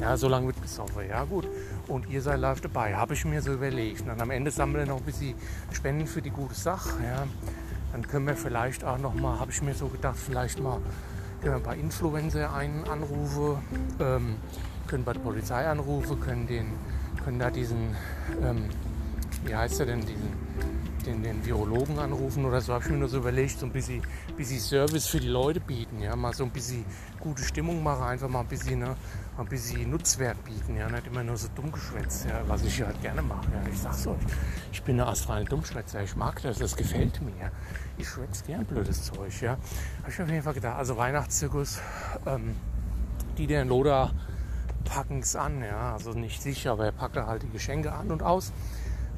[0.00, 1.46] Ja, so lange wird gesoffen, ja gut.
[1.86, 4.00] Und ihr seid live dabei, habe ich mir so überlegt.
[4.00, 5.34] Und dann am Ende sammeln wir noch ein bisschen
[5.72, 7.24] Spenden für die gute Sache, ja.
[7.92, 10.80] Dann können wir vielleicht auch noch mal, habe ich mir so gedacht, vielleicht mal
[11.40, 13.58] können wir ein paar Influencer einen anrufen,
[14.00, 14.36] ähm,
[14.86, 16.66] können bei der Polizei anrufen, können den,
[17.24, 17.96] können da diesen,
[18.42, 18.70] ähm,
[19.44, 20.32] wie heißt er denn, diesen
[21.02, 24.02] den, den Virologen anrufen oder so, habe ich mir nur so überlegt, so ein bisschen,
[24.36, 26.84] bisschen Service für die Leute bieten, ja, mal so ein bisschen
[27.20, 28.96] gute Stimmung machen, einfach mal ein bisschen, ne,
[29.38, 33.22] ein bisschen Nutzwert bieten, ja, nicht immer nur so dummgeschwätzt, ja, was ich halt gerne
[33.22, 34.16] mache, ja, ich sag's euch,
[34.72, 37.50] ich bin eine astreine Dummschwätzer, ich mag das, das gefällt mir,
[37.98, 39.52] ich schwätze gern blödes Zeug, ja,
[40.00, 41.80] habe ich mir auf jeden Fall gedacht, also Weihnachtszirkus,
[42.26, 42.56] ähm,
[43.38, 44.10] die der Loda
[44.84, 48.22] packen es an, ja, also nicht sicher, aber er packt halt die Geschenke an und
[48.22, 48.52] aus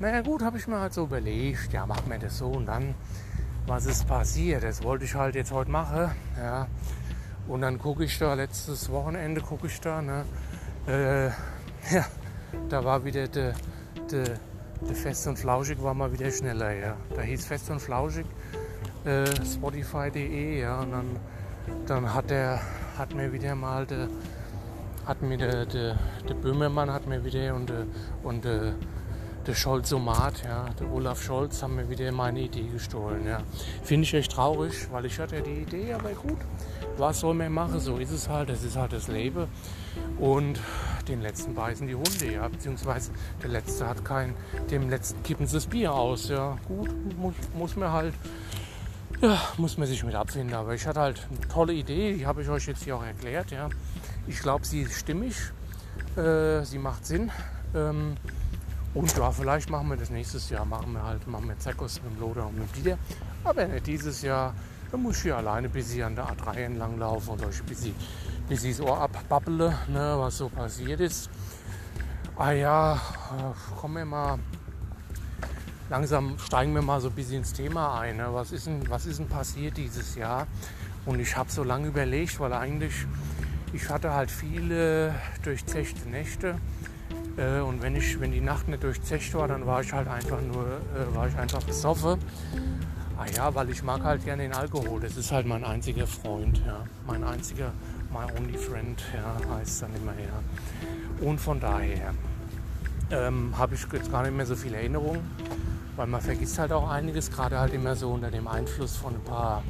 [0.00, 2.94] naja gut, habe ich mir halt so überlegt, ja, machen wir das so und dann,
[3.66, 4.64] was ist passiert?
[4.64, 6.66] Das wollte ich halt jetzt heute machen, ja.
[7.46, 10.24] Und dann gucke ich da, letztes Wochenende gucke ich da, ne,
[10.86, 11.26] äh,
[11.94, 12.04] ja,
[12.68, 13.54] da war wieder der,
[14.10, 14.24] der,
[14.80, 16.96] der Fest und Flauschig war mal wieder schneller, ja.
[17.14, 18.26] Da hieß Fest und Flauschig,
[19.04, 21.16] äh, Spotify.de, ja, und dann,
[21.86, 22.60] dann hat er,
[22.98, 24.08] hat mir wieder mal der,
[25.06, 27.84] hat mir der, der, der Böhmermann hat mir wieder und, äh,
[28.22, 28.72] und äh,
[29.46, 33.26] der Scholz-Somat, ja, der Olaf Scholz, haben mir wieder meine Idee gestohlen.
[33.26, 33.40] Ja.
[33.82, 36.38] Finde ich echt traurig, weil ich hatte die Idee, aber gut,
[36.96, 37.80] was soll man machen?
[37.80, 39.46] So ist es halt, das ist halt das Leben.
[40.18, 40.58] Und
[41.08, 44.34] den letzten beißen die Hunde, ja, beziehungsweise der letzte hat kein,
[44.70, 46.56] dem letzten kippen sie das Bier aus, ja.
[46.66, 48.14] Gut, muss, muss man halt,
[49.20, 50.54] ja, muss man sich mit abfinden.
[50.54, 53.50] Aber ich hatte halt eine tolle Idee, die habe ich euch jetzt hier auch erklärt,
[53.50, 53.68] ja.
[54.26, 55.34] Ich glaube, sie ist stimmig,
[56.16, 57.30] äh, sie macht Sinn.
[57.74, 58.14] Ähm,
[58.94, 60.64] und ja, vielleicht machen wir das nächstes Jahr.
[60.64, 62.96] Machen wir halt, machen wir Zirkus mit dem Loder und mit Dieter.
[63.42, 64.54] Aber nicht dieses Jahr.
[64.92, 67.66] Da muss ich hier alleine bis ich an der A3 entlang laufen und euch ein
[67.66, 67.94] bisschen,
[68.48, 71.28] bisschen das Ohr abbabbele, ne, was so passiert ist.
[72.36, 74.38] Ah ja, äh, kommen wir mal.
[75.90, 78.18] Langsam steigen wir mal so ein bisschen ins Thema ein.
[78.18, 78.28] Ne?
[78.30, 80.46] Was, ist denn, was ist denn passiert dieses Jahr?
[81.04, 83.06] Und ich habe so lange überlegt, weil eigentlich
[83.72, 86.60] ich hatte halt viele durchzechte Nächte
[87.36, 90.40] äh, und wenn, ich, wenn die Nacht nicht durchzecht war, dann war ich halt einfach
[90.40, 92.18] nur, äh, war ich einfach besoffen.
[93.16, 95.00] Ah ja, weil ich mag halt gerne den Alkohol.
[95.00, 96.84] Das ist halt mein einziger Freund, ja.
[97.06, 97.72] Mein einziger,
[98.12, 101.26] my only friend, ja, heißt dann immer, ja.
[101.26, 102.12] Und von daher
[103.10, 105.22] ähm, habe ich jetzt gar nicht mehr so viele Erinnerungen,
[105.96, 109.22] weil man vergisst halt auch einiges, gerade halt immer so unter dem Einfluss von ein
[109.22, 109.62] paar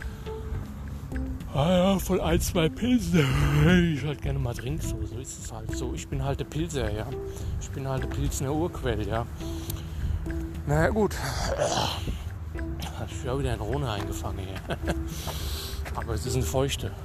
[1.56, 3.24] Ah ja, von ein, zwei Pilze.
[3.94, 5.94] Ich halt gerne mal trinke, so, so ist es halt so.
[5.94, 7.06] Ich bin halt der Pilzer, ja.
[7.60, 9.24] Ich bin halt der Pilzner Urquell, ja.
[10.66, 11.14] Naja, gut.
[12.98, 14.76] Hat ich wieder ein Rhone eingefangen hier.
[15.94, 16.90] Aber es ist ein Feuchte.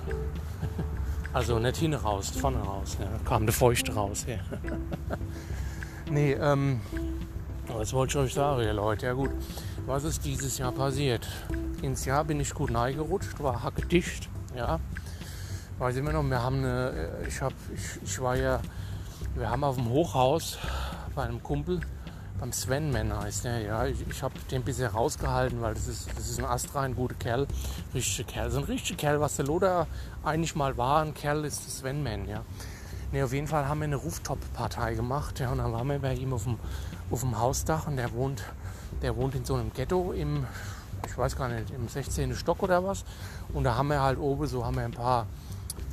[1.32, 2.98] Also nicht hinten raus, vorne raus.
[3.00, 3.06] Ja.
[3.06, 4.26] Da kam der Feuchte raus.
[4.28, 4.40] Ja.
[6.10, 6.82] nee, ähm,
[7.68, 9.06] was wollte ich euch sagen, ja, Leute?
[9.06, 9.30] Ja gut,
[9.86, 11.28] was ist dieses Jahr passiert?
[11.84, 13.84] Ins Jahr bin ich gut neigerutscht, war hacke
[14.60, 14.78] Ja,
[15.78, 18.60] weiß immer noch, wir haben eine, ich, hab, ich, ich war ja,
[19.36, 20.58] wir haben auf dem Hochhaus
[21.16, 21.80] bei einem Kumpel,
[22.42, 26.10] beim Sven Mann heißt der, ja, ich, ich habe den bisher rausgehalten, weil das ist,
[26.14, 27.48] das ist ein astrein guter Kerl,
[27.94, 29.88] richtiger Kerl, so ein richtiger Kerl, was der Loder
[30.26, 32.44] eigentlich mal war, ein Kerl ist der Sven Man, ja.
[33.14, 36.16] Ne, auf jeden Fall haben wir eine Rooftop-Partei gemacht, ja, und dann waren wir bei
[36.16, 36.60] ihm auf dem,
[37.10, 38.44] auf dem Hausdach und der wohnt,
[39.02, 40.46] der wohnt in so einem Ghetto im
[41.08, 42.36] ich weiß gar nicht, im 16.
[42.36, 43.04] Stock oder was.
[43.54, 45.28] Und da haben wir halt oben so haben wir ein paar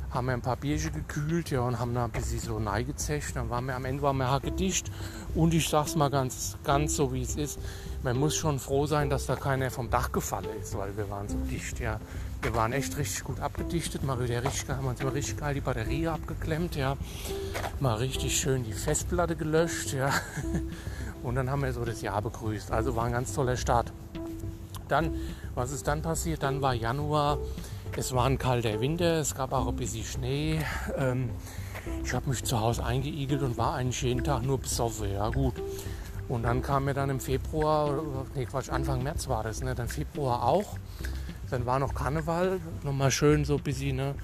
[0.09, 3.35] haben wir ein paar Bierchen gekühlt ja, und haben da ein bisschen so neigezecht.
[3.35, 4.89] Dann waren wir am Ende waren wir hacke dicht.
[5.35, 7.59] Und ich sag's mal ganz, ganz so wie es ist.
[8.03, 11.27] Man muss schon froh sein, dass da keiner vom Dach gefallen ist, weil wir waren
[11.27, 11.79] so dicht.
[11.79, 11.99] Ja.
[12.41, 14.03] Wir waren echt richtig gut abgedichtet.
[14.03, 16.75] Mal wieder richtig haben uns mal richtig geil die Batterie abgeklemmt.
[16.75, 16.95] Ja.
[17.79, 19.93] Mal richtig schön die Festplatte gelöscht.
[19.93, 20.11] Ja.
[21.23, 22.71] Und dann haben wir so das Jahr begrüßt.
[22.71, 23.91] Also war ein ganz toller Start.
[24.87, 25.15] Dann,
[25.55, 26.43] was ist dann passiert?
[26.43, 27.37] Dann war Januar,
[27.95, 30.59] es war ein kalter Winter, es gab auch ein bisschen Schnee.
[30.97, 31.29] Ähm,
[32.03, 35.11] ich habe mich zu Hause eingeigelt und war eigentlich jeden Tag nur besoffen.
[35.11, 35.55] Ja, gut.
[36.27, 38.01] Und dann kam mir dann im Februar,
[38.35, 39.75] nee Quatsch, Anfang März war das, ne?
[39.75, 40.77] dann Februar auch.
[41.49, 44.15] Dann war noch Karneval, nochmal schön so ein bisschen, ne?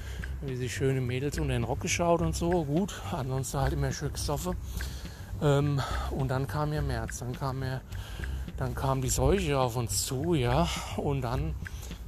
[0.42, 2.66] wie sich schöne Mädels unter den Rock geschaut und so.
[2.66, 4.56] Gut, ansonsten halt immer schön gesoffen.
[5.42, 7.82] Ähm, und dann kam ja März, dann kam ja
[8.58, 11.56] dann kam die Seuche auf uns zu, ja, und dann,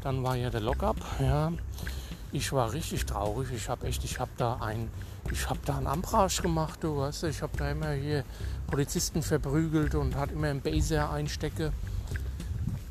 [0.01, 1.51] dann war ja der Lockup, ja.
[2.31, 3.47] Ich war richtig traurig.
[3.55, 4.89] Ich habe echt, ich habe da ein,
[5.31, 8.25] ich habe da einen Ambrage gemacht, du weißt, ich habe da immer hier
[8.67, 11.71] Polizisten verprügelt und hat immer einen Baser einstecke.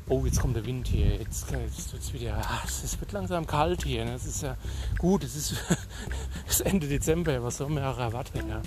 [0.07, 1.15] Oh, jetzt kommt der Wind hier.
[1.15, 2.39] Jetzt, jetzt wird es wieder.
[2.43, 4.05] Ach, es wird langsam kalt hier.
[4.05, 4.13] Ne?
[4.13, 4.55] Es ist ja
[4.99, 5.23] gut.
[5.23, 5.53] Es ist,
[6.47, 7.41] es ist Ende Dezember.
[7.43, 8.47] Was soll man auch erwarten?
[8.47, 8.61] Ja.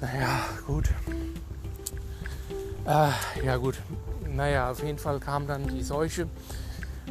[0.00, 0.88] Naja, gut.
[2.88, 3.10] Äh,
[3.44, 3.74] ja gut,
[4.34, 6.22] naja, auf jeden Fall kam dann die Seuche.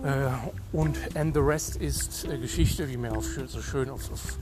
[0.04, 0.30] Äh,
[0.76, 4.40] und and the rest ist äh, Geschichte, wie man auf, so schön auf, auf,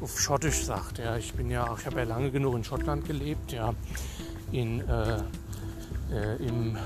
[0.00, 0.98] auf Schottisch sagt.
[0.98, 3.74] Ja, ich bin ja, ich habe ja lange genug in Schottland gelebt, ja,
[4.52, 5.16] in, äh,
[6.12, 6.78] äh, im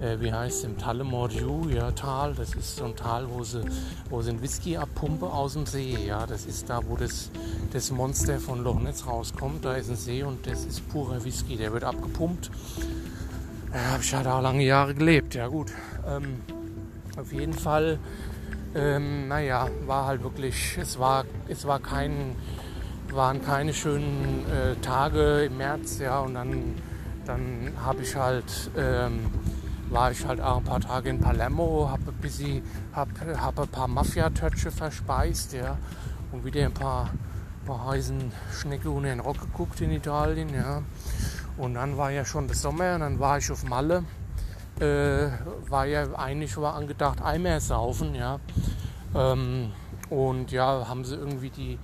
[0.00, 2.34] äh, wie heißt es, im Tullamore ja, Tal.
[2.34, 3.62] Das ist so ein Tal, wo sie,
[4.10, 5.96] wo sie einen Whisky abpumpen aus dem See.
[6.06, 7.30] Ja, das ist da, wo das,
[7.72, 9.64] das Monster von Loch Ness rauskommt.
[9.64, 11.56] Da ist ein See und das ist purer Whisky.
[11.56, 12.50] Der wird abgepumpt.
[13.72, 15.34] Da habe ich ja da lange Jahre gelebt.
[15.34, 15.72] Ja, gut.
[16.06, 16.40] Ähm,
[17.18, 17.98] auf jeden Fall,
[18.74, 22.36] ähm, naja, war halt wirklich, es war, es war kein,
[23.12, 26.76] waren keine schönen äh, Tage im März, ja, und dann,
[27.26, 29.26] dann habe ich halt ähm,
[29.90, 33.08] war ich halt auch ein paar Tage in Palermo, habe ein, hab,
[33.40, 35.76] hab ein paar Mafia-Tötsche verspeist, ja,
[36.32, 37.10] und wieder ein paar,
[37.66, 40.82] paar heißen Schnecke unter den Rock geguckt in Italien, ja.
[41.56, 44.04] Und dann war ja schon das Sommer und dann war ich auf Malle.
[44.80, 45.30] Äh,
[45.68, 48.38] war ja eigentlich war angedacht Eimer saufen, ja.
[49.14, 49.72] Ähm,
[50.10, 51.78] und ja, haben sie irgendwie die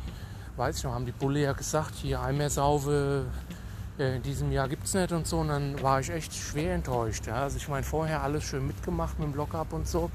[0.57, 3.55] weiß ich noch, haben die Bulle ja gesagt, hier Eimersaufe äh,
[3.99, 5.39] in diesem Jahr gibt es nicht und so.
[5.39, 7.27] Und dann war ich echt schwer enttäuscht.
[7.27, 7.43] Ja.
[7.43, 10.11] Also ich meine, vorher alles schön mitgemacht mit dem Lockup und so.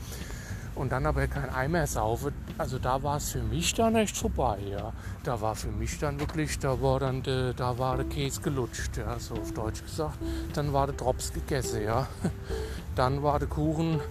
[0.76, 2.32] Und dann aber kein Eimersaufe.
[2.58, 4.60] Also da war es für mich dann echt vorbei.
[4.70, 4.94] Ja.
[5.24, 8.98] Da war für mich dann wirklich, da war dann de, da war der Käse gelutscht,
[8.98, 10.18] ja, so auf Deutsch gesagt.
[10.54, 12.08] Dann war der Drops gegessen, ja.
[12.96, 14.02] Dann war der Kuchen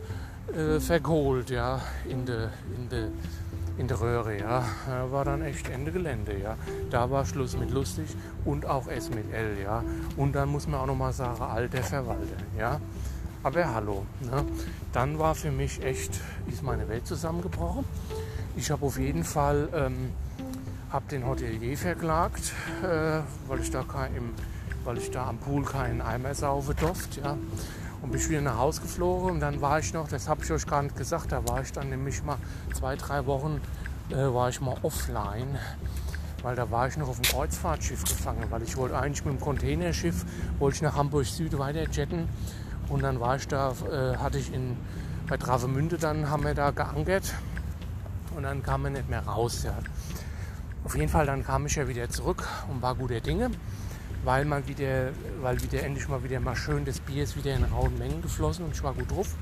[0.54, 3.08] äh, verkohlt, ja, in der in de,
[3.78, 4.64] in der Röhre, ja.
[5.10, 6.56] War dann echt Ende Gelände, ja.
[6.90, 8.08] Da war Schluss mit lustig
[8.44, 9.82] und auch S mit L, ja.
[10.16, 12.80] Und dann muss man auch noch mal sagen, alter Verwalter, ja.
[13.42, 14.44] Aber hallo, ne?
[14.92, 17.84] Dann war für mich echt, ist meine Welt zusammengebrochen.
[18.56, 20.10] Ich habe auf jeden Fall, ähm,
[20.90, 24.30] habe den Hotelier verklagt, äh, weil ich da kein, im,
[24.84, 27.36] weil ich da am Pool keinen Eimer saufe durfte, ja
[28.02, 29.30] und bin wieder nach Hause geflogen.
[29.30, 31.72] Und dann war ich noch, das habe ich euch gar nicht gesagt, da war ich
[31.72, 32.36] dann nämlich mal
[32.74, 33.60] zwei, drei Wochen
[34.10, 35.58] äh, war ich mal offline,
[36.42, 39.40] weil da war ich noch auf dem Kreuzfahrtschiff gefangen, weil ich wollte eigentlich mit dem
[39.40, 40.24] Containerschiff,
[40.58, 42.28] wollte ich nach Hamburg Süd weiter jetten
[42.88, 44.76] und dann war ich da, äh, hatte ich in,
[45.28, 47.34] bei Travemünde, dann haben wir da geankert
[48.34, 49.62] und dann kam er nicht mehr raus.
[49.64, 49.74] Ja.
[50.84, 53.50] Auf jeden Fall, dann kam ich ja wieder zurück und war guter Dinge
[54.24, 57.64] weil man wieder, weil wieder endlich mal wieder mal schön das Bier ist wieder in
[57.64, 59.34] rauen Mengen geflossen und ich war gut drauf.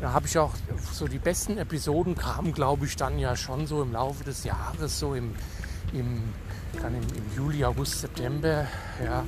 [0.00, 0.52] Da habe ich auch
[0.92, 4.98] so die besten Episoden kamen, glaube ich, dann ja schon so im Laufe des Jahres,
[4.98, 5.34] so im,
[5.92, 6.22] im
[6.82, 8.66] dann im, im, Juli, August, September.
[9.02, 9.24] Ja,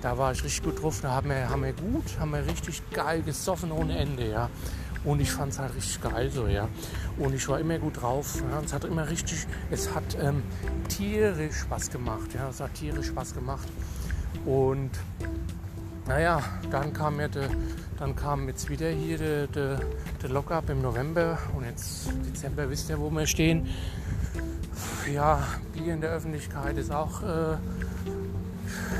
[0.00, 1.00] da war ich richtig gut drauf.
[1.00, 4.50] Da haben wir, haben wir gut, haben wir richtig geil gesoffen ohne Ende, ja.
[5.04, 6.68] Und ich fand es halt richtig geil so, ja.
[7.18, 8.42] Und ich war immer gut drauf.
[8.50, 8.60] Ja.
[8.64, 10.42] Es hat immer richtig, es hat ähm,
[10.88, 12.48] tierisch Spaß gemacht, ja.
[12.48, 13.68] Es hat tierisch Spaß gemacht.
[14.44, 14.90] Und
[16.06, 17.48] naja, dann kam, ja de,
[17.98, 19.76] dann kam jetzt wieder hier der de,
[20.22, 23.68] de Lockup im November und jetzt Dezember wisst ihr, wo wir stehen.
[25.12, 27.56] Ja, Bier in der Öffentlichkeit ist auch, äh,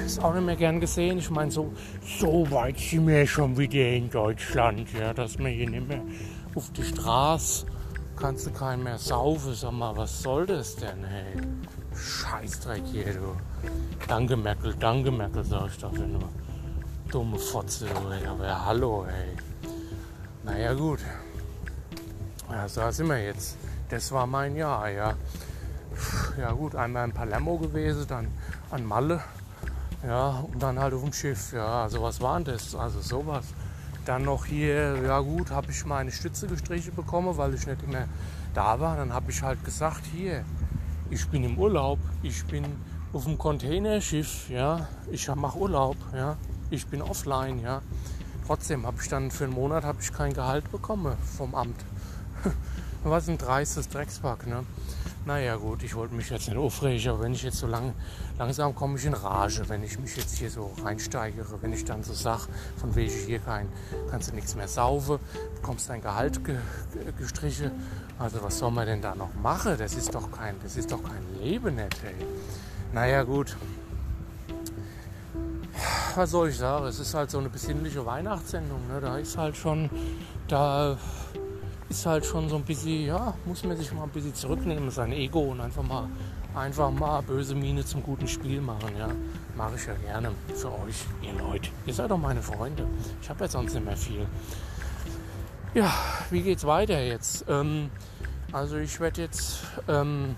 [0.06, 1.18] ist auch nicht mehr gern gesehen.
[1.18, 1.72] Ich meine, so,
[2.18, 6.02] so weit sind wir schon wieder in Deutschland, ja, dass man hier nicht mehr
[6.54, 7.66] auf die Straße
[8.16, 9.54] kannst du keinen mehr saufen.
[9.54, 11.36] Sag mal, was soll das denn, hey?
[11.96, 13.36] Scheißdreck hier, du.
[14.08, 16.28] Danke Merkel, danke Merkel, sag ich dafür nur.
[17.10, 18.26] Dumme Fotze, ey.
[18.26, 19.36] aber hallo, ey.
[20.42, 21.00] Naja, gut.
[22.50, 23.56] Ja, so sind wir jetzt.
[23.88, 25.14] Das war mein Jahr, ja.
[26.38, 28.26] Ja gut, einmal in Palermo gewesen, dann
[28.70, 29.20] an Malle.
[30.06, 31.52] Ja, und dann halt auf dem Schiff.
[31.52, 32.74] Ja, also was war denn das?
[32.74, 33.44] Also sowas.
[34.04, 38.06] Dann noch hier, ja gut, habe ich meine Stütze gestrichen bekommen, weil ich nicht immer
[38.52, 38.96] da war.
[38.96, 40.44] Dann habe ich halt gesagt, hier,
[41.10, 42.64] ich bin im Urlaub, ich bin
[43.12, 46.36] auf dem Containerschiff, ja, ich mache Urlaub, ja,
[46.70, 47.82] ich bin offline, ja.
[48.46, 51.84] Trotzdem habe ich dann für einen Monat habe ich kein Gehalt bekommen vom Amt.
[53.04, 54.64] Was ein dreistes Dreckspack, ne?
[55.26, 57.94] Naja gut, ich wollte mich jetzt nicht aufregen, aber wenn ich jetzt so lang,
[58.38, 62.02] langsam komme ich in Rage, wenn ich mich jetzt hier so reinsteigere, wenn ich dann
[62.02, 62.42] so sage,
[62.76, 63.66] von wegen hier kein,
[64.10, 65.18] kannst du nichts mehr saufen,
[65.54, 66.56] bekommst dein Gehalt ge,
[67.16, 67.70] gestrichen.
[68.18, 69.76] Also was soll man denn da noch machen?
[69.78, 72.26] Das ist doch kein, das ist doch kein Leben nicht, ey.
[72.92, 73.56] Naja gut.
[76.16, 76.84] Was soll ich sagen?
[76.84, 78.86] Es ist halt so eine besinnliche Weihnachtssendung.
[78.88, 79.00] Ne?
[79.00, 79.88] Da ist halt schon,
[80.48, 80.98] da
[81.94, 85.12] ist halt schon so ein bisschen, ja, muss man sich mal ein bisschen zurücknehmen, sein
[85.12, 86.08] Ego und einfach mal,
[86.54, 89.08] einfach mal böse Miene zum guten Spiel machen, ja.
[89.56, 91.70] Mache ich ja gerne für euch, ihr Leute.
[91.86, 92.86] Ihr seid doch meine Freunde.
[93.22, 94.26] Ich habe ja sonst nicht mehr viel.
[95.72, 95.92] Ja,
[96.30, 97.44] wie geht's weiter jetzt?
[97.48, 97.90] Ähm,
[98.50, 100.34] also ich werde jetzt ähm,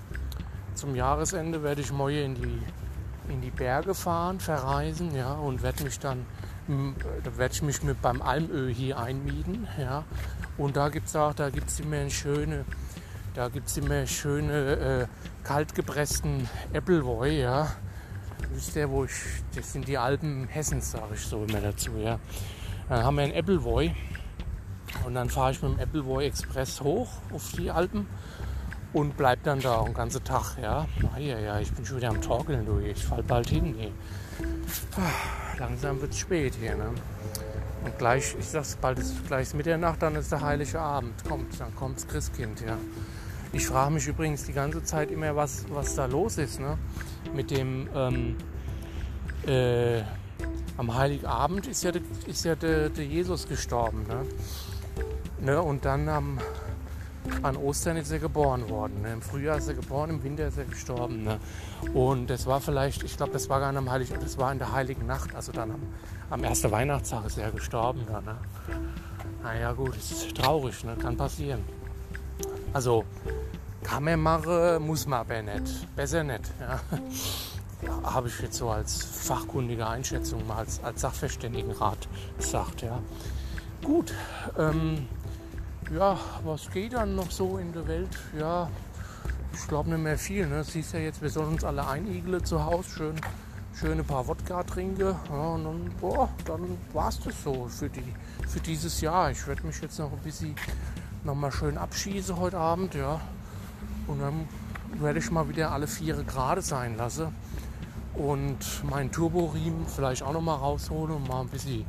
[0.74, 5.84] zum Jahresende werde ich morgen in die, in die Berge fahren, verreisen, ja, und werde
[5.84, 6.26] mich dann
[6.68, 10.04] da werde ich mich mit beim Almöl hier einmieten, ja,
[10.58, 12.64] und da gibt es auch, da gibt es immer schöne,
[13.34, 14.52] da gibt immer schöne
[15.02, 15.06] äh,
[15.44, 17.68] kaltgepressten Appleboy, ja.
[18.52, 19.12] Wisst ihr, wo ich,
[19.54, 22.18] das sind die Alpen Hessens, sage ich so immer dazu, ja.
[22.88, 23.94] Dann haben wir einen Appleboy
[25.04, 28.06] und dann fahre ich mit dem Appleboy Express hoch auf die Alpen
[28.92, 30.86] und bleib dann da den ganzen Tag, ja.
[31.14, 33.92] Ah, ja, ja, ich bin schon wieder am Torkeln, du, ich fall bald hin, ey.
[35.58, 36.90] Langsam wird es spät hier, ne.
[37.84, 41.24] Und gleich, ich sag's bald ist gleich Mitternacht, dann ist der heilige Abend.
[41.24, 42.76] Kommt, dann kommt das Christkind, ja.
[43.52, 46.76] Ich frage mich übrigens die ganze Zeit immer, was, was da los ist, ne?
[47.34, 48.36] Mit dem ähm,
[49.46, 50.02] äh,
[50.76, 54.26] am Heiligabend ist ja, de, ist ja der de Jesus gestorben, ne?
[55.40, 55.62] ne?
[55.62, 56.38] Und dann am
[57.42, 59.02] an Ostern ist er geboren worden.
[59.02, 59.12] Ne?
[59.12, 61.24] Im Frühjahr ist er geboren, im Winter ist er gestorben.
[61.24, 61.38] Ne?
[61.94, 64.58] Und das war vielleicht, ich glaube, das war gar nicht am Heiligen, das war in
[64.58, 65.82] der Heiligen Nacht, also dann am,
[66.30, 68.00] am ersten Weihnachtstag ist er gestorben.
[68.10, 68.36] Ne?
[69.42, 70.96] Naja gut, ist traurig, ne?
[70.96, 71.64] kann passieren.
[72.72, 73.04] Also
[73.82, 75.94] kann man machen, muss man aber nicht.
[75.94, 76.42] Besser nicht.
[76.60, 76.80] Ja.
[77.82, 82.08] Ja, Habe ich jetzt so als fachkundige Einschätzung mal als, als Sachverständigenrat
[82.38, 82.82] gesagt.
[82.82, 83.00] Ja.
[83.84, 84.14] Gut,
[84.58, 85.06] ähm,
[85.94, 88.18] ja, was geht dann noch so in der Welt?
[88.38, 88.68] Ja,
[89.52, 90.46] ich glaube nicht mehr viel.
[90.46, 90.64] Ne?
[90.64, 93.14] Siehst ja jetzt, wir sollen uns alle einigeln zu Hause,
[93.74, 95.00] schön, ein paar Wodka trinken.
[95.30, 98.14] Ja, und dann, boah, dann war es das so für, die,
[98.48, 99.30] für dieses Jahr.
[99.30, 100.56] Ich werde mich jetzt noch ein bisschen
[101.24, 103.20] noch mal schön abschießen heute Abend, ja.
[104.06, 104.48] Und dann
[105.00, 107.34] werde ich mal wieder alle vier gerade sein lassen.
[108.14, 111.84] Und meinen Turboriemen vielleicht auch noch mal rausholen und mal ein bisschen,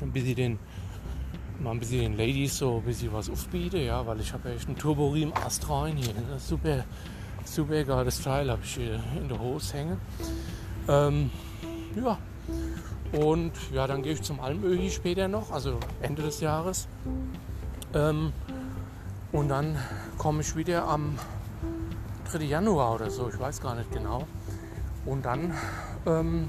[0.00, 0.58] ein bisschen den
[1.60, 4.68] mal ein bisschen den Ladies so ein bisschen was aufbiete, ja, weil ich habe echt
[4.68, 6.14] einen Turboriemen astrein hier.
[6.30, 6.84] Das ist super,
[7.44, 9.98] super geiles Teil habe ich hier in der Hose hängen.
[10.88, 11.30] Ähm,
[11.94, 12.18] ja,
[13.12, 16.88] und ja, dann gehe ich zum Almöhi später noch, also Ende des Jahres.
[17.94, 18.32] Ähm,
[19.32, 19.76] und dann
[20.18, 21.18] komme ich wieder am
[22.30, 22.44] 3.
[22.44, 24.26] Januar oder so, ich weiß gar nicht genau.
[25.04, 25.52] Und dann,
[26.06, 26.46] ähm,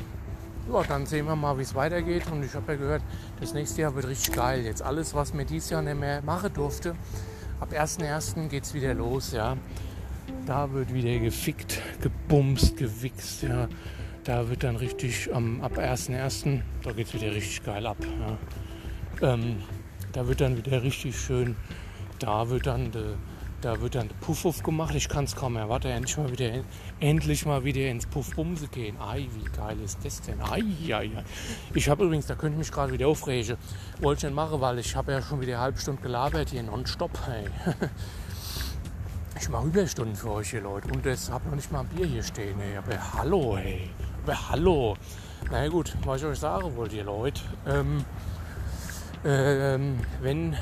[0.72, 2.24] ja, dann sehen wir mal, wie es weitergeht.
[2.32, 3.02] Und ich habe ja gehört,
[3.40, 4.62] das nächste Jahr wird richtig geil.
[4.62, 6.96] Jetzt alles, was mir dieses Jahr nicht mehr machen durfte,
[7.60, 8.48] ab 1.1.
[8.48, 9.32] geht es wieder los.
[9.32, 9.58] Ja.
[10.46, 13.44] Da wird wieder gefickt, gebumst, gewichst.
[13.44, 13.68] Ja.
[14.24, 16.62] Da wird dann richtig ähm, ab 1.1.
[16.84, 17.98] da geht es wieder richtig geil ab.
[19.22, 19.34] Ja.
[19.34, 19.58] Ähm,
[20.14, 21.56] da wird dann wieder richtig schön,
[22.20, 23.16] da wird dann de,
[23.64, 24.94] da wird dann Puff aufgemacht.
[24.96, 26.64] Ich kann es kaum erwarten, endlich mal wieder,
[27.00, 28.98] endlich mal wieder ins Puffbumse gehen.
[29.00, 30.42] Ei, wie geil ist das denn?
[30.42, 31.12] Ei, ei, ei.
[31.74, 33.58] Ich habe übrigens, da könnte ich mich gerade wieder aufregen.
[34.02, 36.64] Wollte ich nicht machen, weil ich habe ja schon wieder eine halbe Stunde gelabert hier
[36.64, 37.12] nonstop.
[37.26, 37.46] Hey.
[39.40, 40.88] Ich mache Überstunden für euch hier, Leute.
[40.94, 42.58] Und es habe noch nicht mal ein Bier hier stehen.
[42.62, 42.78] Ey.
[42.78, 43.90] Aber hallo, hey.
[44.24, 44.96] Aber hallo.
[45.46, 47.42] Na naja, gut, was ich euch sagen wollte, ihr Leute.
[47.68, 48.06] Ähm,
[49.26, 50.56] ähm, wenn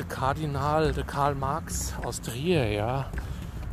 [0.00, 3.10] der Kardinal, der Karl Marx aus Trier, ja,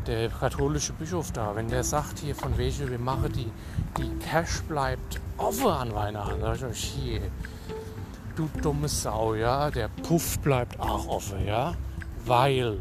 [0.07, 3.49] der katholische Bischof da, wenn der sagt hier von welche wir machen die,
[3.97, 7.21] die Cash bleibt offen an Weihnachten, sag ich euch hier,
[8.35, 11.75] du dumme Sau, ja, der Puff bleibt auch offen, ja,
[12.25, 12.79] weil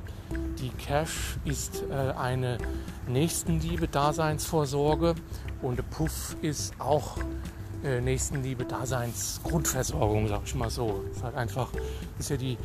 [0.59, 2.59] die Cash ist äh, eine
[3.07, 5.15] Nächstenliebe, Daseinsvorsorge
[5.63, 7.17] und der Puff ist auch
[7.85, 11.05] äh, Nächstenliebe, Daseinsgrundversorgung, sag ich mal so.
[11.11, 11.71] Ist halt einfach,
[12.19, 12.59] ist ja die,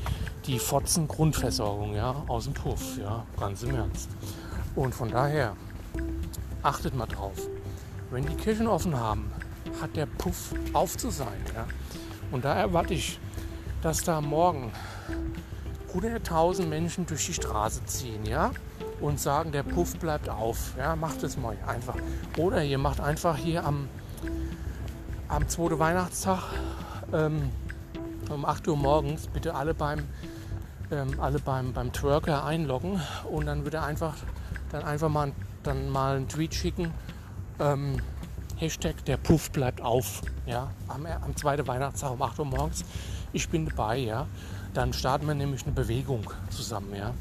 [0.45, 4.09] die Fotzen-Grundversorgung, ja, aus dem Puff, ja, ganz im Ernst.
[4.75, 5.55] Und von daher,
[6.63, 7.47] achtet mal drauf.
[8.09, 9.31] Wenn die Kirchen offen haben,
[9.81, 11.65] hat der Puff auf zu sein, ja.
[12.31, 13.19] Und da erwarte ich,
[13.81, 14.71] dass da morgen
[15.93, 18.51] 100.000 Menschen durch die Straße ziehen, ja,
[19.01, 21.95] und sagen, der Puff bleibt auf, ja, macht es mal einfach.
[22.37, 23.89] Oder ihr macht einfach hier am
[25.31, 26.43] am zweiten Weihnachtstag
[27.13, 27.49] ähm,
[28.29, 30.03] um 8 Uhr morgens bitte alle beim,
[30.91, 34.15] ähm, alle beim, beim Twerker einloggen und dann würde einfach
[34.71, 35.31] dann einfach mal,
[35.63, 36.93] dann mal einen Tweet schicken.
[37.59, 37.97] Ähm,
[38.57, 40.21] Hashtag der Puff bleibt auf.
[40.45, 42.83] Ja, am, am zweiten Weihnachtstag um 8 Uhr morgens.
[43.31, 44.27] Ich bin dabei, ja.
[44.73, 47.13] Dann starten wir nämlich eine Bewegung zusammen, ja.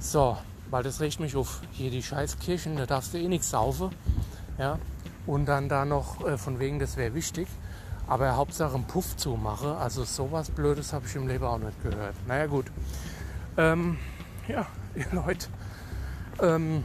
[0.00, 0.38] So,
[0.70, 1.60] weil das regt mich auf.
[1.72, 3.90] Hier die Scheißkirchen, da darfst du eh nichts saufen.
[4.58, 4.78] Ja,
[5.28, 7.46] und dann da noch äh, von wegen, das wäre wichtig.
[8.06, 11.82] Aber Hauptsache einen Puff zu machen, also sowas Blödes habe ich im Leben auch nicht
[11.82, 12.14] gehört.
[12.26, 12.64] Naja gut.
[13.58, 13.98] Ähm,
[14.48, 15.48] ja, ihr Leute.
[16.40, 16.82] Ähm,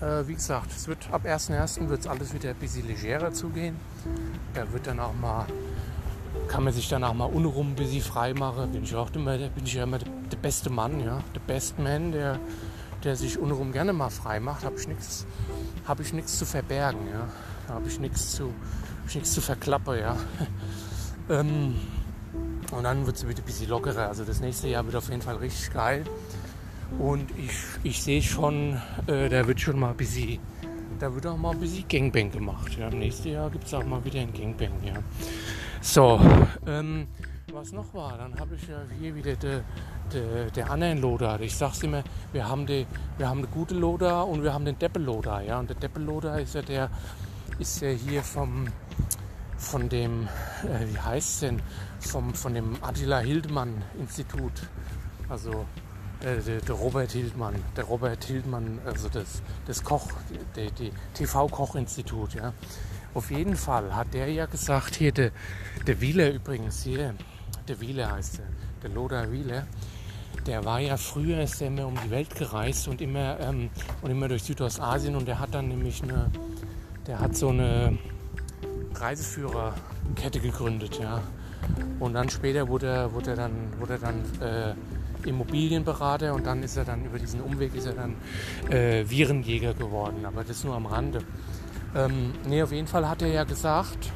[0.00, 1.88] äh, wie gesagt, es wird ab 1.1.
[1.88, 3.76] wird es alles wieder ein bisschen legerer zugehen.
[4.54, 5.46] Da wird dann auch mal,
[6.46, 8.70] kann man sich dann auch mal unrum ein bisschen frei machen.
[8.70, 11.18] Bin ich auch immer, bin ich ja immer der, der beste Mann, ja.
[11.34, 12.38] Der Best Man, der,
[13.04, 15.26] der sich unrum gerne mal frei macht, habe ich nichts
[16.00, 17.28] ich nichts zu verbergen, ja.
[17.68, 18.52] Da habe ich nichts zu,
[19.14, 20.16] nichts zu verklappen, ja.
[21.30, 21.76] ähm,
[22.70, 24.08] und dann wird es wieder ein bisschen lockerer.
[24.08, 26.04] Also das nächste Jahr wird auf jeden Fall richtig geil.
[26.98, 30.38] Und ich, ich sehe schon, äh, da wird schon mal ein bisschen,
[30.98, 32.76] da wird auch mal ein bisschen Gangbang gemacht.
[32.78, 32.88] Ja.
[32.88, 34.94] Im nächsten Jahr gibt es auch mal wieder ein Gangbang, ja.
[35.80, 36.20] So,
[36.66, 37.06] ähm,
[37.52, 39.60] was noch war, dann habe ich ja hier wieder de,
[40.12, 41.40] de, der anderen Loader.
[41.40, 42.02] Ich sag's immer,
[42.32, 42.86] wir haben die,
[43.18, 45.58] wir haben eine gute Loader und wir haben den Deppelloader, ja.
[45.58, 46.90] Und der Deppelloader ist ja der,
[47.58, 48.66] ist ja hier vom,
[49.56, 50.28] von dem,
[50.64, 51.62] äh, wie heißt denn,
[52.00, 54.52] vom, von dem Attila Hildmann Institut.
[55.28, 55.66] Also
[56.20, 60.08] äh, der, der, Robert Hildmann, der Robert Hildmann, also das, das Koch,
[60.56, 62.52] die, die TV-Koch-Institut, ja.
[63.14, 65.32] Auf jeden Fall hat der ja gesagt, hier der,
[65.86, 67.14] der Wieler übrigens, hier,
[67.68, 68.46] der Wieler heißt er,
[68.82, 69.66] der Loder Wieler,
[70.46, 73.70] der war ja früher, ist der immer um die Welt gereist und immer, ähm,
[74.00, 76.30] und immer durch Südostasien und der hat dann nämlich eine,
[77.06, 77.98] der hat so eine
[78.94, 81.20] Reiseführerkette gegründet, ja.
[82.00, 84.74] Und dann später wurde er, wurde er dann, wurde er dann äh,
[85.28, 88.16] Immobilienberater und dann ist er dann über diesen Umweg ist er dann
[88.70, 91.20] äh, Virenjäger geworden, aber das nur am Rande.
[91.94, 94.10] Ähm, nee, auf jeden Fall hat er ja gesagt,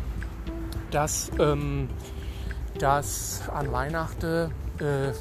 [0.90, 1.88] dass, ähm,
[2.78, 4.50] dass an Weihnachten
[4.80, 5.12] äh,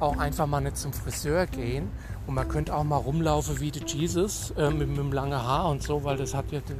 [0.00, 1.90] auch einfach mal nicht zum Friseur gehen
[2.26, 5.68] und man könnte auch mal rumlaufen wie der Jesus äh, mit, mit dem langen Haar
[5.70, 6.76] und so, weil das hat ja der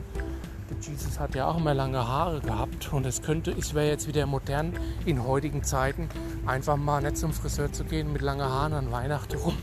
[0.80, 4.26] Jesus hat ja auch immer lange Haare gehabt und es könnte, es wäre jetzt wieder
[4.26, 4.72] modern
[5.04, 6.08] in heutigen Zeiten,
[6.44, 9.56] einfach mal nicht zum Friseur zu gehen mit langen Haaren an Weihnachten rum.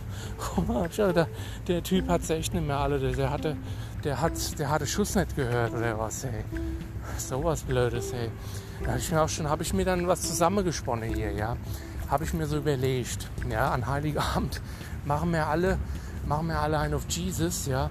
[0.97, 1.27] der,
[1.67, 3.57] der Typ hat es echt nicht mehr alle, der hatte,
[4.03, 6.43] der hat, der hatte Schuss nicht gehört oder was, ey.
[7.17, 8.31] So was Blödes, ey.
[8.83, 11.57] Da habe ich mir auch schon, habe ich mir dann was zusammengesponnen hier, ja.
[12.09, 14.61] Habe ich mir so überlegt, ja, an Heiligabend
[15.05, 15.77] machen wir alle,
[16.27, 17.89] machen wir alle einen auf Jesus, ja.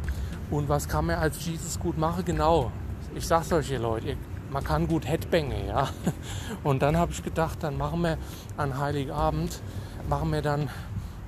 [0.51, 2.25] Und was kann man als Jesus gut machen?
[2.25, 2.71] Genau,
[3.15, 4.17] ich sag's euch, ihr Leute,
[4.51, 5.89] man kann gut Headbange, ja.
[6.63, 8.19] Und dann habe ich gedacht, dann machen wir
[8.57, 9.61] an Heiligabend,
[10.09, 10.69] machen wir dann,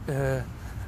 [0.06, 0.42] äh,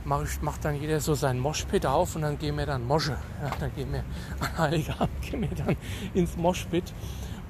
[0.05, 3.17] mach ich, macht dann jeder so sein Moshpit auf und dann gehen wir dann Mosche.
[3.43, 4.05] Ja, dann gehen wir
[4.41, 5.77] an Heiligabend gehen wir dann
[6.15, 6.93] ins Moshpit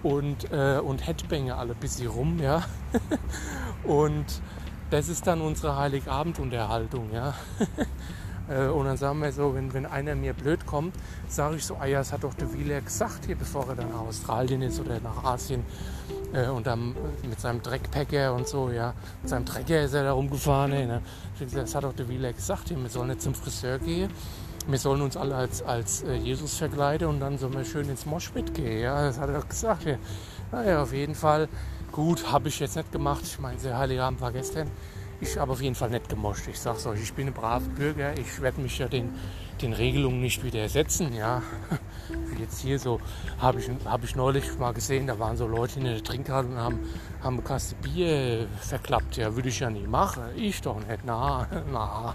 [0.03, 2.63] und, äh, und Headbange alle ein bisschen rum, ja.
[3.87, 4.25] Und
[4.91, 7.35] das ist dann unsere Heiligabendunterhaltung, ja.
[8.49, 10.95] Äh, und dann sagen wir so, wenn, wenn einer mir blöd kommt,
[11.29, 13.91] sage ich so, ah ja, das hat doch der Wheeler gesagt hier, bevor er dann
[13.91, 15.65] nach Australien ist oder nach Asien.
[16.33, 16.95] Äh, und dann
[17.29, 20.71] mit seinem Dreckpacker und so, ja, mit seinem Trecker ist er da rumgefahren.
[20.71, 21.03] Ne?
[21.53, 24.11] Das hat doch der Wheeler gesagt, hier, wir sollen nicht zum Friseur gehen.
[24.69, 28.05] Wir sollen uns alle als, als äh, Jesus verkleiden und dann sollen wir schön ins
[28.05, 28.81] Moschpit gehen.
[28.81, 29.85] Ja, das hat er doch gesagt.
[29.85, 29.97] Ja.
[30.51, 31.49] Naja, auf jeden Fall.
[31.97, 33.23] Gut, habe ich jetzt nicht gemacht.
[33.25, 34.71] Ich meine, der Heilige Abend war gestern.
[35.19, 36.47] Ich habe auf jeden Fall nicht gemoscht.
[36.47, 38.13] Ich sage euch, ich bin ein braver Bürger.
[38.19, 39.15] Ich werde mich ja den,
[39.63, 41.15] den Regelungen nicht widersetzen.
[41.15, 41.41] Ja.
[42.11, 43.01] Wie jetzt hier so
[43.39, 46.59] habe ich, hab ich neulich mal gesehen, da waren so Leute in der Trinkhalle und
[46.59, 46.81] haben,
[47.23, 49.17] haben eine Kasse Bier verklappt.
[49.17, 50.25] Ja, würde ich ja nie machen.
[50.37, 51.01] Ich doch nicht.
[51.07, 52.15] Na, na.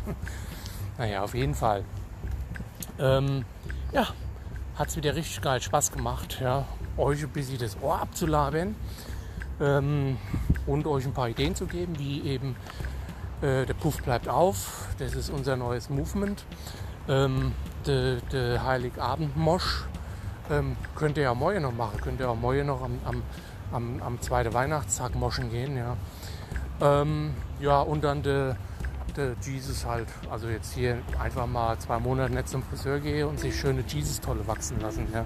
[0.99, 1.83] Naja, auf jeden Fall.
[2.99, 3.45] Ähm,
[3.91, 4.09] ja,
[4.75, 6.67] hat es wieder richtig geil Spaß gemacht, ja,
[6.97, 8.75] euch ein bisschen das Ohr abzulabern
[9.59, 10.17] ähm,
[10.65, 12.55] und euch ein paar Ideen zu geben, wie eben
[13.41, 14.87] äh, der Puff bleibt auf.
[14.99, 16.45] Das ist unser neues Movement.
[17.09, 17.53] Ähm,
[17.85, 19.85] der, der Heiligabend-Mosch
[20.49, 21.99] ähm, könnt ihr ja morgen noch machen.
[22.01, 23.23] Könnt ihr auch morgen noch am, am,
[23.71, 25.75] am, am zweiten Weihnachtstag moschen gehen.
[25.77, 25.97] Ja,
[26.81, 28.57] ähm, ja und dann der
[29.17, 30.07] de Jesus halt.
[30.29, 34.47] Also jetzt hier einfach mal zwei Monate nicht zum Friseur gehe und sich schöne Jesus-Tolle
[34.47, 35.07] wachsen lassen.
[35.13, 35.25] Ja.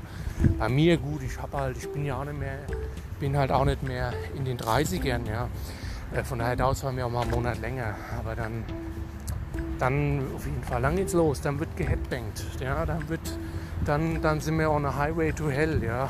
[0.59, 2.59] Bei mir gut, ich habe halt, ich bin ja auch nicht mehr,
[3.19, 5.49] bin halt auch nicht mehr in den 30ern, ja.
[6.13, 7.95] Äh, von daher dauert es bei mir auch mal einen Monat länger.
[8.17, 8.63] Aber dann,
[9.79, 11.41] dann auf jeden Fall, dann geht's los.
[11.41, 12.45] Dann wird geheadbangt.
[12.59, 13.38] Ja, dann wird,
[13.86, 15.83] dann, dann sind wir on a highway to hell.
[15.83, 16.09] Ja,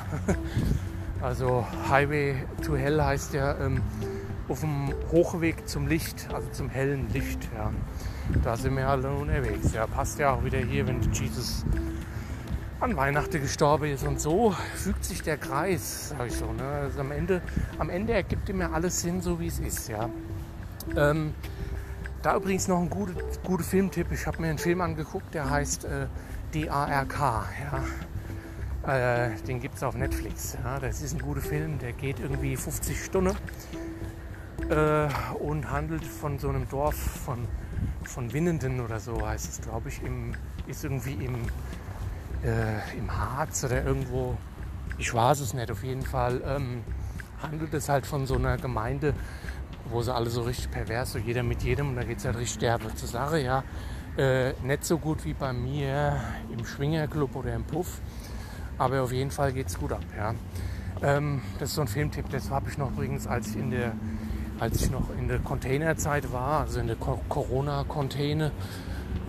[1.22, 3.82] also Highway to hell heißt ja ähm,
[4.48, 7.50] auf dem Hochweg zum Licht, also zum hellen Licht.
[7.56, 7.72] Ja,
[8.44, 9.74] da sind wir alle unterwegs.
[9.74, 11.66] Ja, passt ja auch wieder hier, wenn Jesus
[12.80, 14.06] an Weihnachten gestorben ist.
[14.06, 16.52] Und so fügt sich der Kreis, sage ich so.
[16.52, 16.64] Ne?
[16.64, 17.42] Also am, Ende,
[17.80, 19.90] am Ende ergibt immer alles Sinn, so wie es ist.
[19.90, 20.10] Ja?
[20.96, 21.34] Ähm,
[22.22, 24.12] da übrigens noch ein guter gute Filmtipp.
[24.12, 26.08] Ich habe mir einen Film angeguckt, der heißt äh,
[26.54, 27.20] DARK.
[27.20, 27.84] Ja?
[28.88, 30.58] Äh, den gibt es auf Netflix.
[30.64, 30.80] Ja?
[30.80, 33.36] Das ist ein guter Film, der geht irgendwie 50 Stunden
[34.70, 37.48] äh, und handelt von so einem Dorf von,
[38.04, 40.02] von Winnenden oder so heißt es, glaube ich.
[40.04, 40.34] Im,
[40.68, 41.36] ist irgendwie im
[42.46, 44.38] äh, im Harz oder irgendwo,
[44.98, 46.84] ich weiß es nicht, auf jeden Fall ähm,
[47.42, 49.14] handelt es halt von so einer Gemeinde,
[49.90, 52.38] wo sie alle so richtig pervers, so jeder mit jedem und da geht es halt
[52.38, 53.64] richtig derbe zur Sache, ja.
[54.18, 56.16] Äh, nicht so gut wie bei mir
[56.56, 58.00] im Schwingerclub oder im Puff,
[58.78, 60.34] aber auf jeden Fall geht es gut ab, ja.
[61.02, 63.94] Ähm, das ist so ein Filmtipp, das habe ich noch übrigens, als ich in der
[64.60, 68.52] als ich noch in der Containerzeit war, also in der Corona-Container,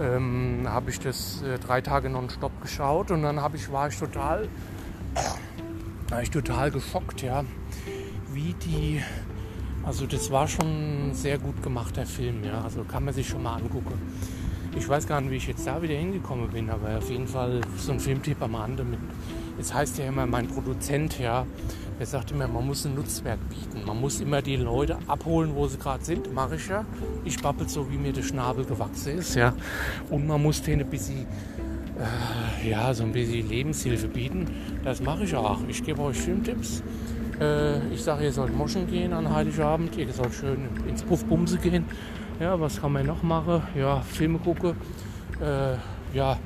[0.00, 4.48] ähm, habe ich das äh, drei Tage nonstop geschaut und dann ich, war ich total,
[6.08, 7.44] war ich total geschockt, ja,
[8.32, 9.02] wie die,
[9.84, 13.42] also das war schon ein sehr gut gemachter Film, ja, also kann man sich schon
[13.42, 13.94] mal angucken.
[14.78, 17.62] Ich weiß gar nicht, wie ich jetzt da wieder hingekommen bin, aber auf jeden Fall
[17.78, 18.98] so ein Filmtipp am Rande mit,
[19.58, 21.46] es heißt ja immer mein Produzent, ja,
[21.98, 23.86] er sagt immer, man muss ein Nutzwerk bieten.
[23.86, 26.32] Man muss immer die Leute abholen, wo sie gerade sind.
[26.34, 26.84] Mache ich ja.
[27.24, 29.34] Ich babbel so, wie mir der Schnabel gewachsen ist.
[29.34, 29.54] Ja.
[30.10, 31.26] Und man muss denen ein bisschen,
[31.98, 34.46] äh, ja, so ein bisschen Lebenshilfe bieten.
[34.84, 35.60] Das mache ich auch.
[35.68, 36.82] Ich gebe euch Filmtipps.
[37.40, 39.96] Äh, ich sage, ihr sollt moschen gehen an Heiligabend.
[39.96, 41.86] Ihr sollt schön ins Puffbumse gehen.
[42.40, 43.62] Ja, was kann man noch machen?
[43.74, 44.74] Ja, Filme gucken.
[45.40, 45.76] Äh,
[46.14, 46.38] ja,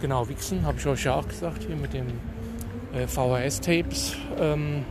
[0.00, 2.06] genau, wichsen, habe ich euch ja auch gesagt, hier mit dem
[2.94, 4.16] VHS-Tapes.
[4.38, 4.84] Ähm,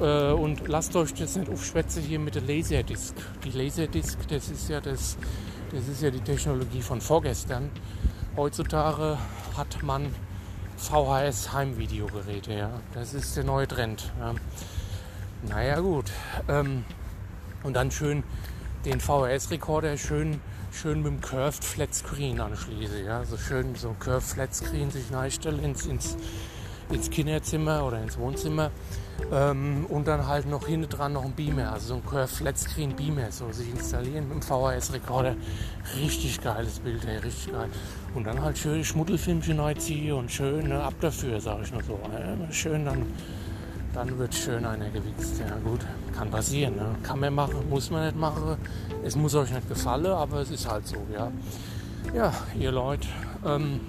[0.00, 3.14] äh, und lasst euch das nicht aufschwätzen hier mit der Laserdisc.
[3.44, 5.16] Die Laserdisc, das ist ja das
[5.70, 7.70] Das ist ja die Technologie von vorgestern.
[8.36, 9.18] Heutzutage
[9.54, 10.14] hat man
[10.78, 12.54] VHS-Heimvideogeräte.
[12.54, 12.70] Ja.
[12.94, 14.10] Das ist der neue Trend.
[14.18, 14.34] Ja.
[15.46, 16.06] Naja gut.
[16.48, 16.84] Ähm,
[17.64, 18.22] und dann schön
[18.86, 20.40] den VHS-Rekorder schön,
[20.72, 23.02] schön mit dem Curved Flat Screen anschließe.
[23.02, 23.24] Ja.
[23.26, 26.16] So schön so ein Curved Flat Screen sich einstellen ins, ins,
[26.90, 28.70] ins Kinderzimmer oder ins Wohnzimmer.
[29.32, 32.56] Ähm, und dann halt noch hinten dran noch ein Beamer, also so ein Curved Flat
[32.56, 35.34] Screen Beamer, so sich installieren mit dem VHS-Rekorder.
[36.00, 37.68] Richtig geiles Bild, ey, richtig geil.
[38.14, 41.94] Und dann halt schön Schmuddelfilmchen reinziehen und schön ab dafür, sage ich nur so.
[41.94, 43.06] Äh, schön, dann,
[43.92, 45.40] dann wird schön einer gewichst.
[45.40, 45.80] Ja gut,
[46.16, 46.76] kann passieren.
[46.76, 46.94] Ne?
[47.02, 48.56] Kann man machen, muss man nicht machen.
[49.04, 51.30] Es muss euch nicht gefallen, aber es ist halt so, ja.
[52.14, 53.08] Ja, ihr Leute.
[53.44, 53.80] Ähm,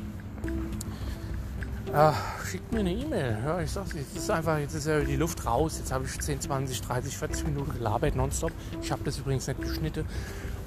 [1.91, 2.13] ja,
[2.45, 3.37] schickt mir eine E-Mail.
[3.45, 5.77] Ja, ich sag's, jetzt ist einfach, jetzt ist ja die Luft raus.
[5.79, 8.51] Jetzt habe ich 10, 20, 30, 40 Minuten gelabert nonstop.
[8.81, 10.05] Ich habe das übrigens nicht geschnitten.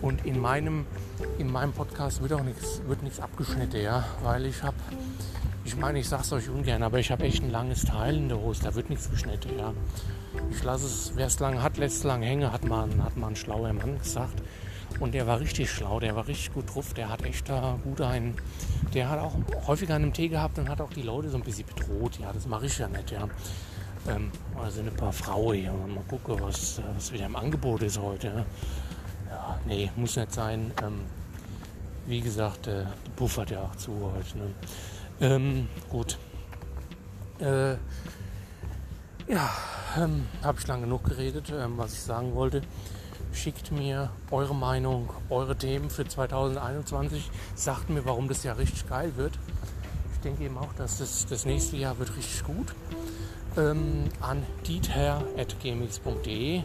[0.00, 0.84] Und in meinem,
[1.38, 4.76] in meinem Podcast wird auch nichts, wird nichts abgeschnitten, ja, weil ich habe,
[5.64, 8.40] ich meine, ich sag's euch ungern, aber ich habe echt ein langes Teil in der
[8.40, 8.64] Hose.
[8.64, 9.72] Da wird nichts geschnitten, ja.
[10.50, 13.30] Ich lasse es, wer es lang hat, lässt es lang hängen, hat man, hat man
[13.30, 14.42] ein schlauer Mann gesagt.
[15.00, 18.00] Und der war richtig schlau, der war richtig gut drauf, der hat echt da gut
[18.00, 18.36] einen,
[18.94, 19.34] der hat auch
[19.66, 22.18] häufiger einen Tee gehabt und hat auch die Leute so ein bisschen bedroht.
[22.20, 23.28] Ja, das mache ich ja nicht, ja.
[24.08, 25.72] Ähm, da sind ein paar Frauen hier.
[25.72, 28.44] Mal gucken, was, was wieder im Angebot ist heute.
[29.28, 30.72] Ja, nee, muss nicht sein.
[30.82, 31.00] Ähm,
[32.06, 32.84] wie gesagt, äh,
[33.16, 34.38] buffert ja auch zu heute.
[34.38, 34.50] Ne?
[35.20, 36.18] Ähm, gut.
[37.38, 37.72] Äh,
[39.28, 39.50] ja,
[39.96, 42.62] ähm, habe ich lang genug geredet, ähm, was ich sagen wollte.
[43.32, 47.30] Schickt mir eure Meinung, eure Themen für 2021.
[47.54, 49.32] Sagt mir, warum das Jahr richtig geil wird.
[50.12, 52.74] Ich denke eben auch, dass das, das nächste Jahr wird richtig gut.
[53.56, 56.62] Ähm, an dietherr.gmx.de.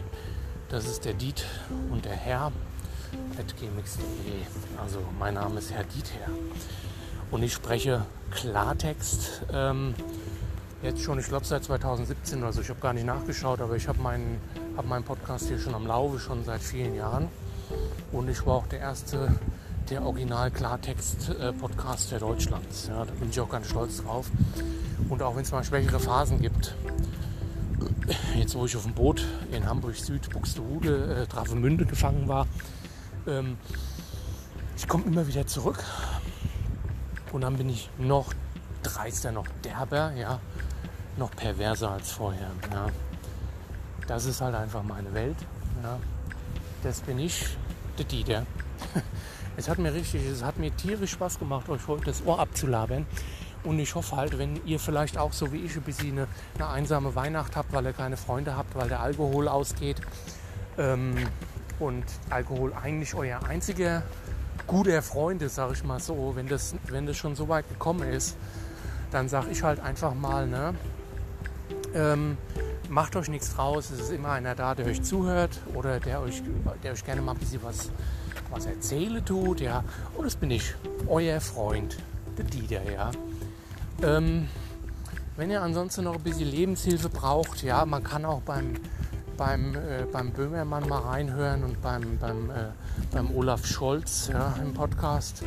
[0.68, 1.44] Das ist der Diet
[1.90, 2.52] und der Herr
[3.36, 4.82] gmx.de.
[4.82, 6.30] Also mein Name ist Herr Diether.
[7.30, 9.42] Und ich spreche Klartext.
[9.52, 9.94] Ähm,
[10.82, 12.60] jetzt schon, ich glaube seit 2017 oder so.
[12.60, 14.40] Ich habe gar nicht nachgeschaut, aber ich habe meinen,
[14.78, 17.26] hab meinen Podcast hier schon am Laufe, schon seit vielen Jahren.
[18.12, 19.28] Und ich war auch der erste,
[19.90, 22.86] der Original Klartext-Podcaster äh, Deutschlands.
[22.86, 24.30] Ja, da bin ich auch ganz stolz drauf.
[25.08, 26.76] Und auch wenn es mal schwächere Phasen gibt,
[28.36, 32.46] jetzt wo ich auf dem Boot in Hamburg Süd, Buxtehude, äh, Travemünde gefangen war,
[33.26, 33.58] ähm,
[34.76, 35.82] ich komme immer wieder zurück.
[37.32, 38.32] Und dann bin ich noch
[38.84, 40.38] dreister, noch derber, ja,
[41.16, 42.52] noch perverser als vorher.
[42.72, 42.86] Ja.
[44.08, 45.36] Das ist halt einfach meine Welt.
[45.82, 45.98] Ja.
[46.82, 47.56] Das bin ich,
[47.96, 48.46] der Dieter.
[49.56, 53.06] Es hat mir richtig, es hat mir tierisch Spaß gemacht, euch heute das Ohr abzulabern.
[53.64, 56.68] Und ich hoffe halt, wenn ihr vielleicht auch so wie ich ein bisschen eine, eine
[56.68, 60.00] einsame Weihnacht habt, weil ihr keine Freunde habt, weil der Alkohol ausgeht
[60.78, 61.16] ähm,
[61.80, 64.04] und Alkohol eigentlich euer einziger
[64.68, 68.08] guter Freund ist, sage ich mal so, wenn das, wenn das schon so weit gekommen
[68.08, 68.36] ist,
[69.10, 70.74] dann sage ich halt einfach mal, ne,
[71.94, 72.36] ähm,
[72.88, 76.42] macht euch nichts draus, es ist immer einer da, der euch zuhört oder der euch,
[76.82, 77.90] der euch gerne mal ein bisschen was,
[78.50, 79.84] was erzählen tut, ja.
[80.16, 80.74] Und das bin ich,
[81.06, 81.96] euer Freund,
[82.36, 83.10] der Dieter, ja.
[84.02, 84.48] Ähm,
[85.36, 88.74] wenn ihr ansonsten noch ein bisschen Lebenshilfe braucht, ja, man kann auch beim,
[89.36, 92.70] beim, äh, beim Böhmermann mal reinhören und beim, beim, äh,
[93.12, 95.44] beim Olaf Scholz ja, im Podcast.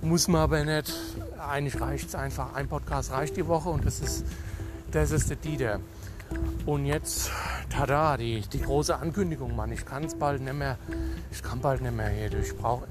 [0.00, 0.92] Muss man aber nicht.
[1.38, 2.54] Eigentlich reicht es einfach.
[2.54, 4.24] Ein Podcast reicht die Woche und das ist,
[4.92, 5.80] das ist der Dieter.
[6.64, 7.30] Und jetzt,
[7.68, 9.72] tada, die, die große Ankündigung, Mann.
[9.72, 10.78] Ich kann es bald nicht mehr.
[11.30, 12.32] Ich kann bald nicht mehr hier.
[12.40, 12.86] Ich brauche.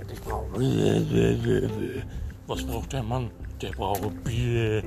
[2.47, 3.31] Was braucht der Mann?
[3.61, 4.83] Der braucht Bier.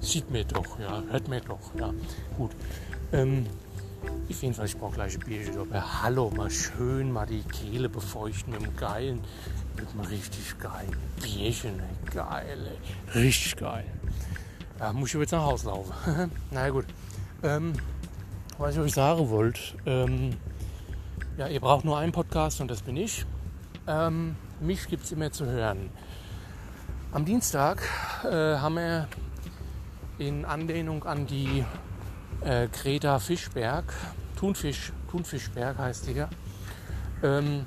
[0.00, 1.02] Sieht mir doch, ja.
[1.10, 1.92] Hört mir doch, ja.
[2.36, 2.50] Gut.
[3.12, 3.46] Ähm,
[4.44, 5.58] jeden Fall, ich brauche gleich ein Bierchen.
[5.58, 9.20] Aber hallo, mal schön mal die Kehle befeuchten dem geilen,
[9.76, 11.80] mit einem richtig geilen Bierchen.
[12.12, 12.78] Geil,
[13.14, 13.22] ey.
[13.22, 13.86] richtig geil.
[14.78, 16.30] Da muss ich jetzt nach Hause laufen.
[16.50, 16.86] naja gut.
[17.42, 17.74] Ähm,
[18.58, 20.36] was ich euch sagen wollte, ähm,
[21.36, 23.26] ja, ihr braucht nur einen Podcast und das bin ich.
[23.86, 25.90] Ähm, mich gibt es immer zu hören.
[27.12, 27.82] Am Dienstag
[28.24, 29.08] äh, haben wir
[30.18, 31.64] in Anlehnung an die
[32.40, 33.92] äh, Greta Fischberg,
[34.36, 36.28] Thunfisch, Thunfischberg heißt die ja,
[37.22, 37.66] ähm,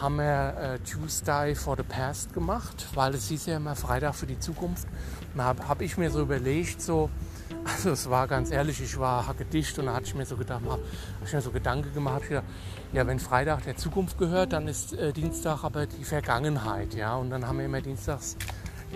[0.00, 4.26] haben wir äh, Tuesday for the Past gemacht, weil es hieß ja immer Freitag für
[4.26, 4.86] die Zukunft.
[5.32, 7.10] Und da habe hab ich mir so überlegt, so,
[7.64, 10.62] also es war ganz ehrlich, ich war hackedicht und da hatte ich mir so gedacht,
[10.64, 10.82] habe
[11.24, 12.46] ich mir so Gedanken gemacht, ich gedacht,
[12.92, 17.16] ja, wenn Freitag der Zukunft gehört, dann ist äh, Dienstag aber die Vergangenheit, ja.
[17.16, 18.36] Und dann haben wir immer dienstags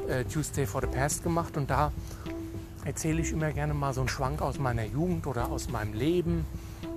[0.09, 1.93] äh, Tuesday for the Past gemacht und da
[2.85, 6.47] erzähle ich immer gerne mal so einen Schwank aus meiner Jugend oder aus meinem Leben.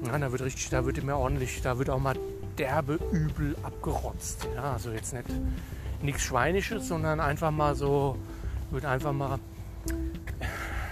[0.05, 2.15] Ja, da wird richtig, da wird immer ordentlich, da wird auch mal
[2.57, 4.47] derbe übel abgerotzt.
[4.55, 5.25] Ja, also jetzt nicht
[6.03, 8.17] nichts Schweinisches, sondern einfach mal so,
[8.71, 9.39] wird einfach mal,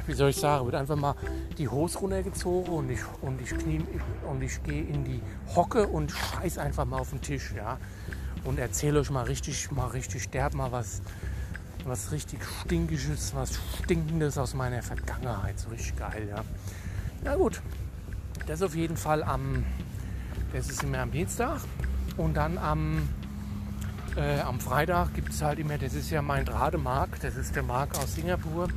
[0.08, 1.16] wie soll ich sagen, wird einfach mal
[1.58, 3.82] die Hose runtergezogen und ich, und ich, knie,
[4.30, 5.22] und ich gehe in die
[5.56, 7.78] Hocke und scheiß einfach mal auf den Tisch, ja.
[8.44, 11.02] Und erzähle euch mal richtig, mal richtig derb mal was,
[11.86, 15.60] was richtig Stinkisches, was Stinkendes aus meiner Vergangenheit.
[15.60, 16.44] So richtig geil, ja.
[17.24, 17.62] Na gut,
[18.48, 19.66] das auf jeden Fall am,
[20.54, 21.60] das ist immer am Dienstag.
[22.18, 23.08] Und dann am,
[24.16, 27.64] äh, am Freitag gibt es halt immer, das ist ja mein Drademark, das ist der
[27.64, 28.68] Mark aus Singapur,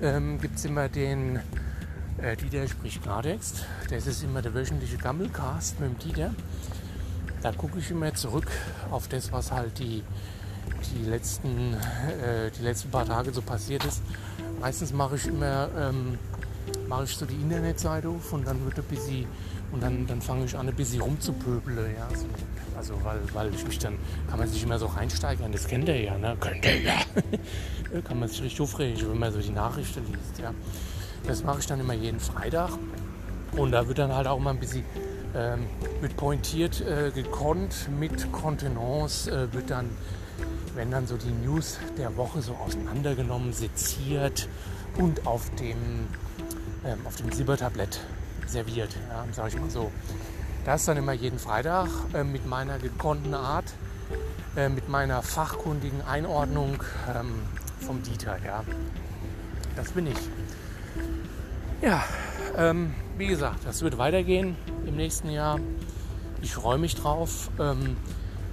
[0.00, 1.40] ähm, gibt es immer den
[2.18, 3.64] äh, Dieter spricht Klartext.
[3.90, 6.34] Das ist immer der wöchentliche Gammelcast mit dem Dieter.
[7.42, 8.50] Da gucke ich immer zurück
[8.90, 10.02] auf das, was halt die,
[10.94, 14.02] die, letzten, äh, die letzten paar Tage so passiert ist.
[14.60, 16.18] Meistens mache ich immer ähm,
[16.88, 19.26] mache ich so die Internetseite auf und dann wird ein bisschen
[19.72, 21.94] und dann, dann fange ich an ein bisschen rumzupöbeln.
[21.96, 22.26] Ja, so.
[22.76, 23.98] Also weil, weil ich mich dann,
[24.28, 26.36] kann man sich immer so reinsteigern, das kennt ihr ja, ne?
[26.38, 26.94] Könnt ihr ja.
[28.04, 30.38] kann man sich richtig aufregen, wenn man so die Nachrichten liest.
[30.40, 30.54] Ja.
[31.26, 32.70] Das mache ich dann immer jeden Freitag.
[33.56, 34.84] Und da wird dann halt auch mal ein bisschen
[35.34, 35.66] ähm,
[36.00, 39.90] mit pointiert äh, gekonnt, mit Kontenance äh, wird dann,
[40.74, 44.48] wenn dann so die News der Woche so auseinandergenommen, seziert
[44.98, 46.06] und auf dem,
[46.84, 48.00] ähm, auf dem Silbertablett
[48.48, 49.90] serviert, ja, sage ich mal so.
[50.64, 53.72] Das dann immer jeden Freitag äh, mit meiner gekonnten Art,
[54.56, 56.82] äh, mit meiner fachkundigen Einordnung
[57.14, 57.42] ähm,
[57.80, 58.38] vom Dieter.
[58.44, 58.64] Ja.
[59.76, 60.18] Das bin ich.
[61.80, 62.04] Ja,
[62.56, 65.60] ähm, wie gesagt, das wird weitergehen im nächsten Jahr.
[66.42, 67.50] Ich freue mich drauf.
[67.58, 67.96] Ähm,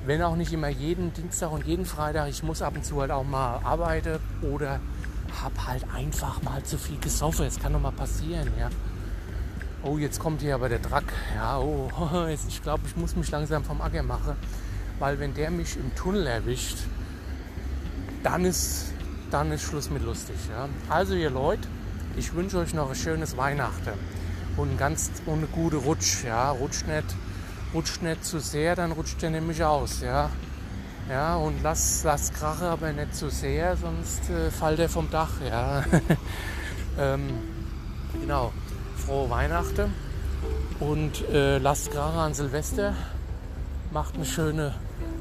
[0.06, 2.30] wenn auch nicht immer jeden Dienstag und jeden Freitag.
[2.30, 4.80] Ich muss ab und zu halt auch mal arbeiten oder
[5.42, 7.46] habe halt einfach mal zu viel gesoffen.
[7.46, 8.70] Es kann doch mal passieren, ja.
[9.88, 11.14] Oh, jetzt kommt hier aber der Drack.
[11.36, 11.92] Ja, oh,
[12.48, 14.36] ich glaube, ich muss mich langsam vom Acker machen,
[14.98, 16.78] weil wenn der mich im Tunnel erwischt,
[18.24, 18.86] dann ist,
[19.30, 20.38] dann ist Schluss mit lustig.
[20.50, 20.68] Ja.
[20.90, 21.68] Also ihr Leute,
[22.18, 23.94] ich wünsche euch noch ein schönes Weihnachten
[24.58, 26.24] und ganz eine gute Rutsch.
[26.24, 27.16] Ja, rutscht nicht,
[27.72, 30.02] rutscht nicht zu sehr, dann rutscht ihr nämlich aus.
[30.02, 30.32] Ja,
[31.12, 35.34] ja und lasst lasst krache, aber nicht zu sehr, sonst äh, fällt er vom Dach.
[35.48, 35.84] Ja,
[36.98, 37.30] ähm,
[38.20, 38.52] genau.
[39.06, 39.94] Frohe Weihnachten
[40.80, 42.94] und äh, lasst krache an Silvester.
[43.92, 44.74] Macht eine schöne,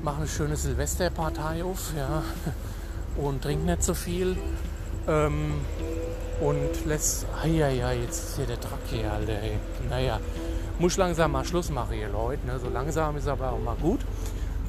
[0.03, 1.93] macht eine schöne Silvesterpartei auf.
[1.95, 2.22] Ja,
[3.22, 4.37] und trinkt nicht so viel.
[5.07, 5.61] Ähm,
[6.41, 7.26] und lässt.
[7.45, 9.35] Ja, ja, jetzt ist hier der Truck hier, Alter.
[9.43, 9.59] Ey.
[9.91, 10.18] Naja,
[10.78, 12.47] muss langsam mal Schluss machen, ihr Leute.
[12.47, 12.59] Ne?
[12.59, 14.01] So langsam ist aber auch mal gut.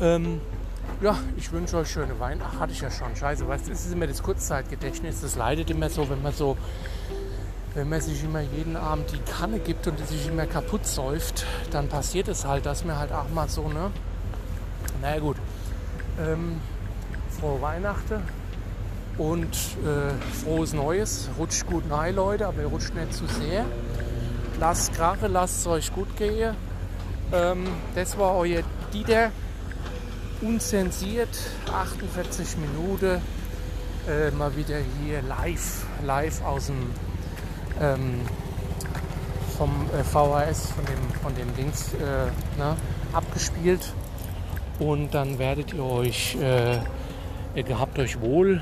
[0.02, 0.42] Ähm,
[1.02, 2.52] ja, ich wünsche euch schöne Weihnachten.
[2.58, 3.16] Ach, hatte ich ja schon.
[3.16, 5.22] Scheiße, weißt du, es ist immer das Kurzzeitgedächtnis.
[5.22, 6.58] Das leidet immer so, wenn man so,
[7.76, 11.90] wenn man sich immer jeden Abend die Kanne gibt und sich immer kaputt säuft, dann
[11.90, 13.92] passiert es halt, dass mir halt auch mal so, ne?
[15.02, 15.36] Naja, gut.
[16.20, 16.62] Ähm,
[17.38, 18.24] frohe Weihnachten
[19.18, 21.30] und äh, frohes Neues.
[21.38, 23.66] Rutscht gut rein, Leute, aber ihr rutscht nicht zu sehr.
[24.58, 26.56] Lasst Krache, lasst es euch gut gehen.
[27.34, 28.62] Ähm, das war euer
[28.94, 29.32] Dieter.
[30.42, 31.38] Unzensiert,
[31.74, 33.22] 48 Minuten.
[34.08, 36.92] Äh, mal wieder hier live, live aus dem
[37.82, 38.22] ähm,
[39.58, 42.76] vom äh, VHS, von dem, von dem Dings äh, ne,
[43.14, 43.94] abgespielt.
[44.80, 48.62] Und dann werdet ihr euch, äh, gehabt euch wohl,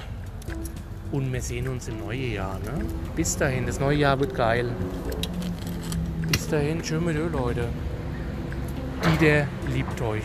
[1.11, 2.59] und wir sehen uns im neuen Jahr.
[2.59, 2.86] Ne?
[3.16, 4.72] Bis dahin, das neue Jahr wird geil.
[6.32, 7.70] Bis dahin, schön mit euch, Leute.
[9.05, 10.24] Die, der liebt euch.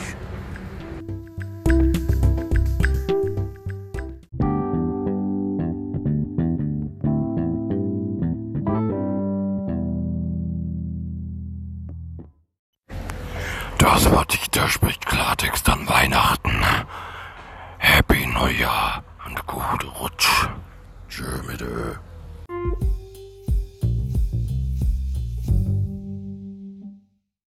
[13.99, 16.63] Das war Dieter spricht Klartext an Weihnachten.
[17.79, 20.47] Happy Neujahr und gute Rutsch.
[21.09, 21.65] Tschö mit.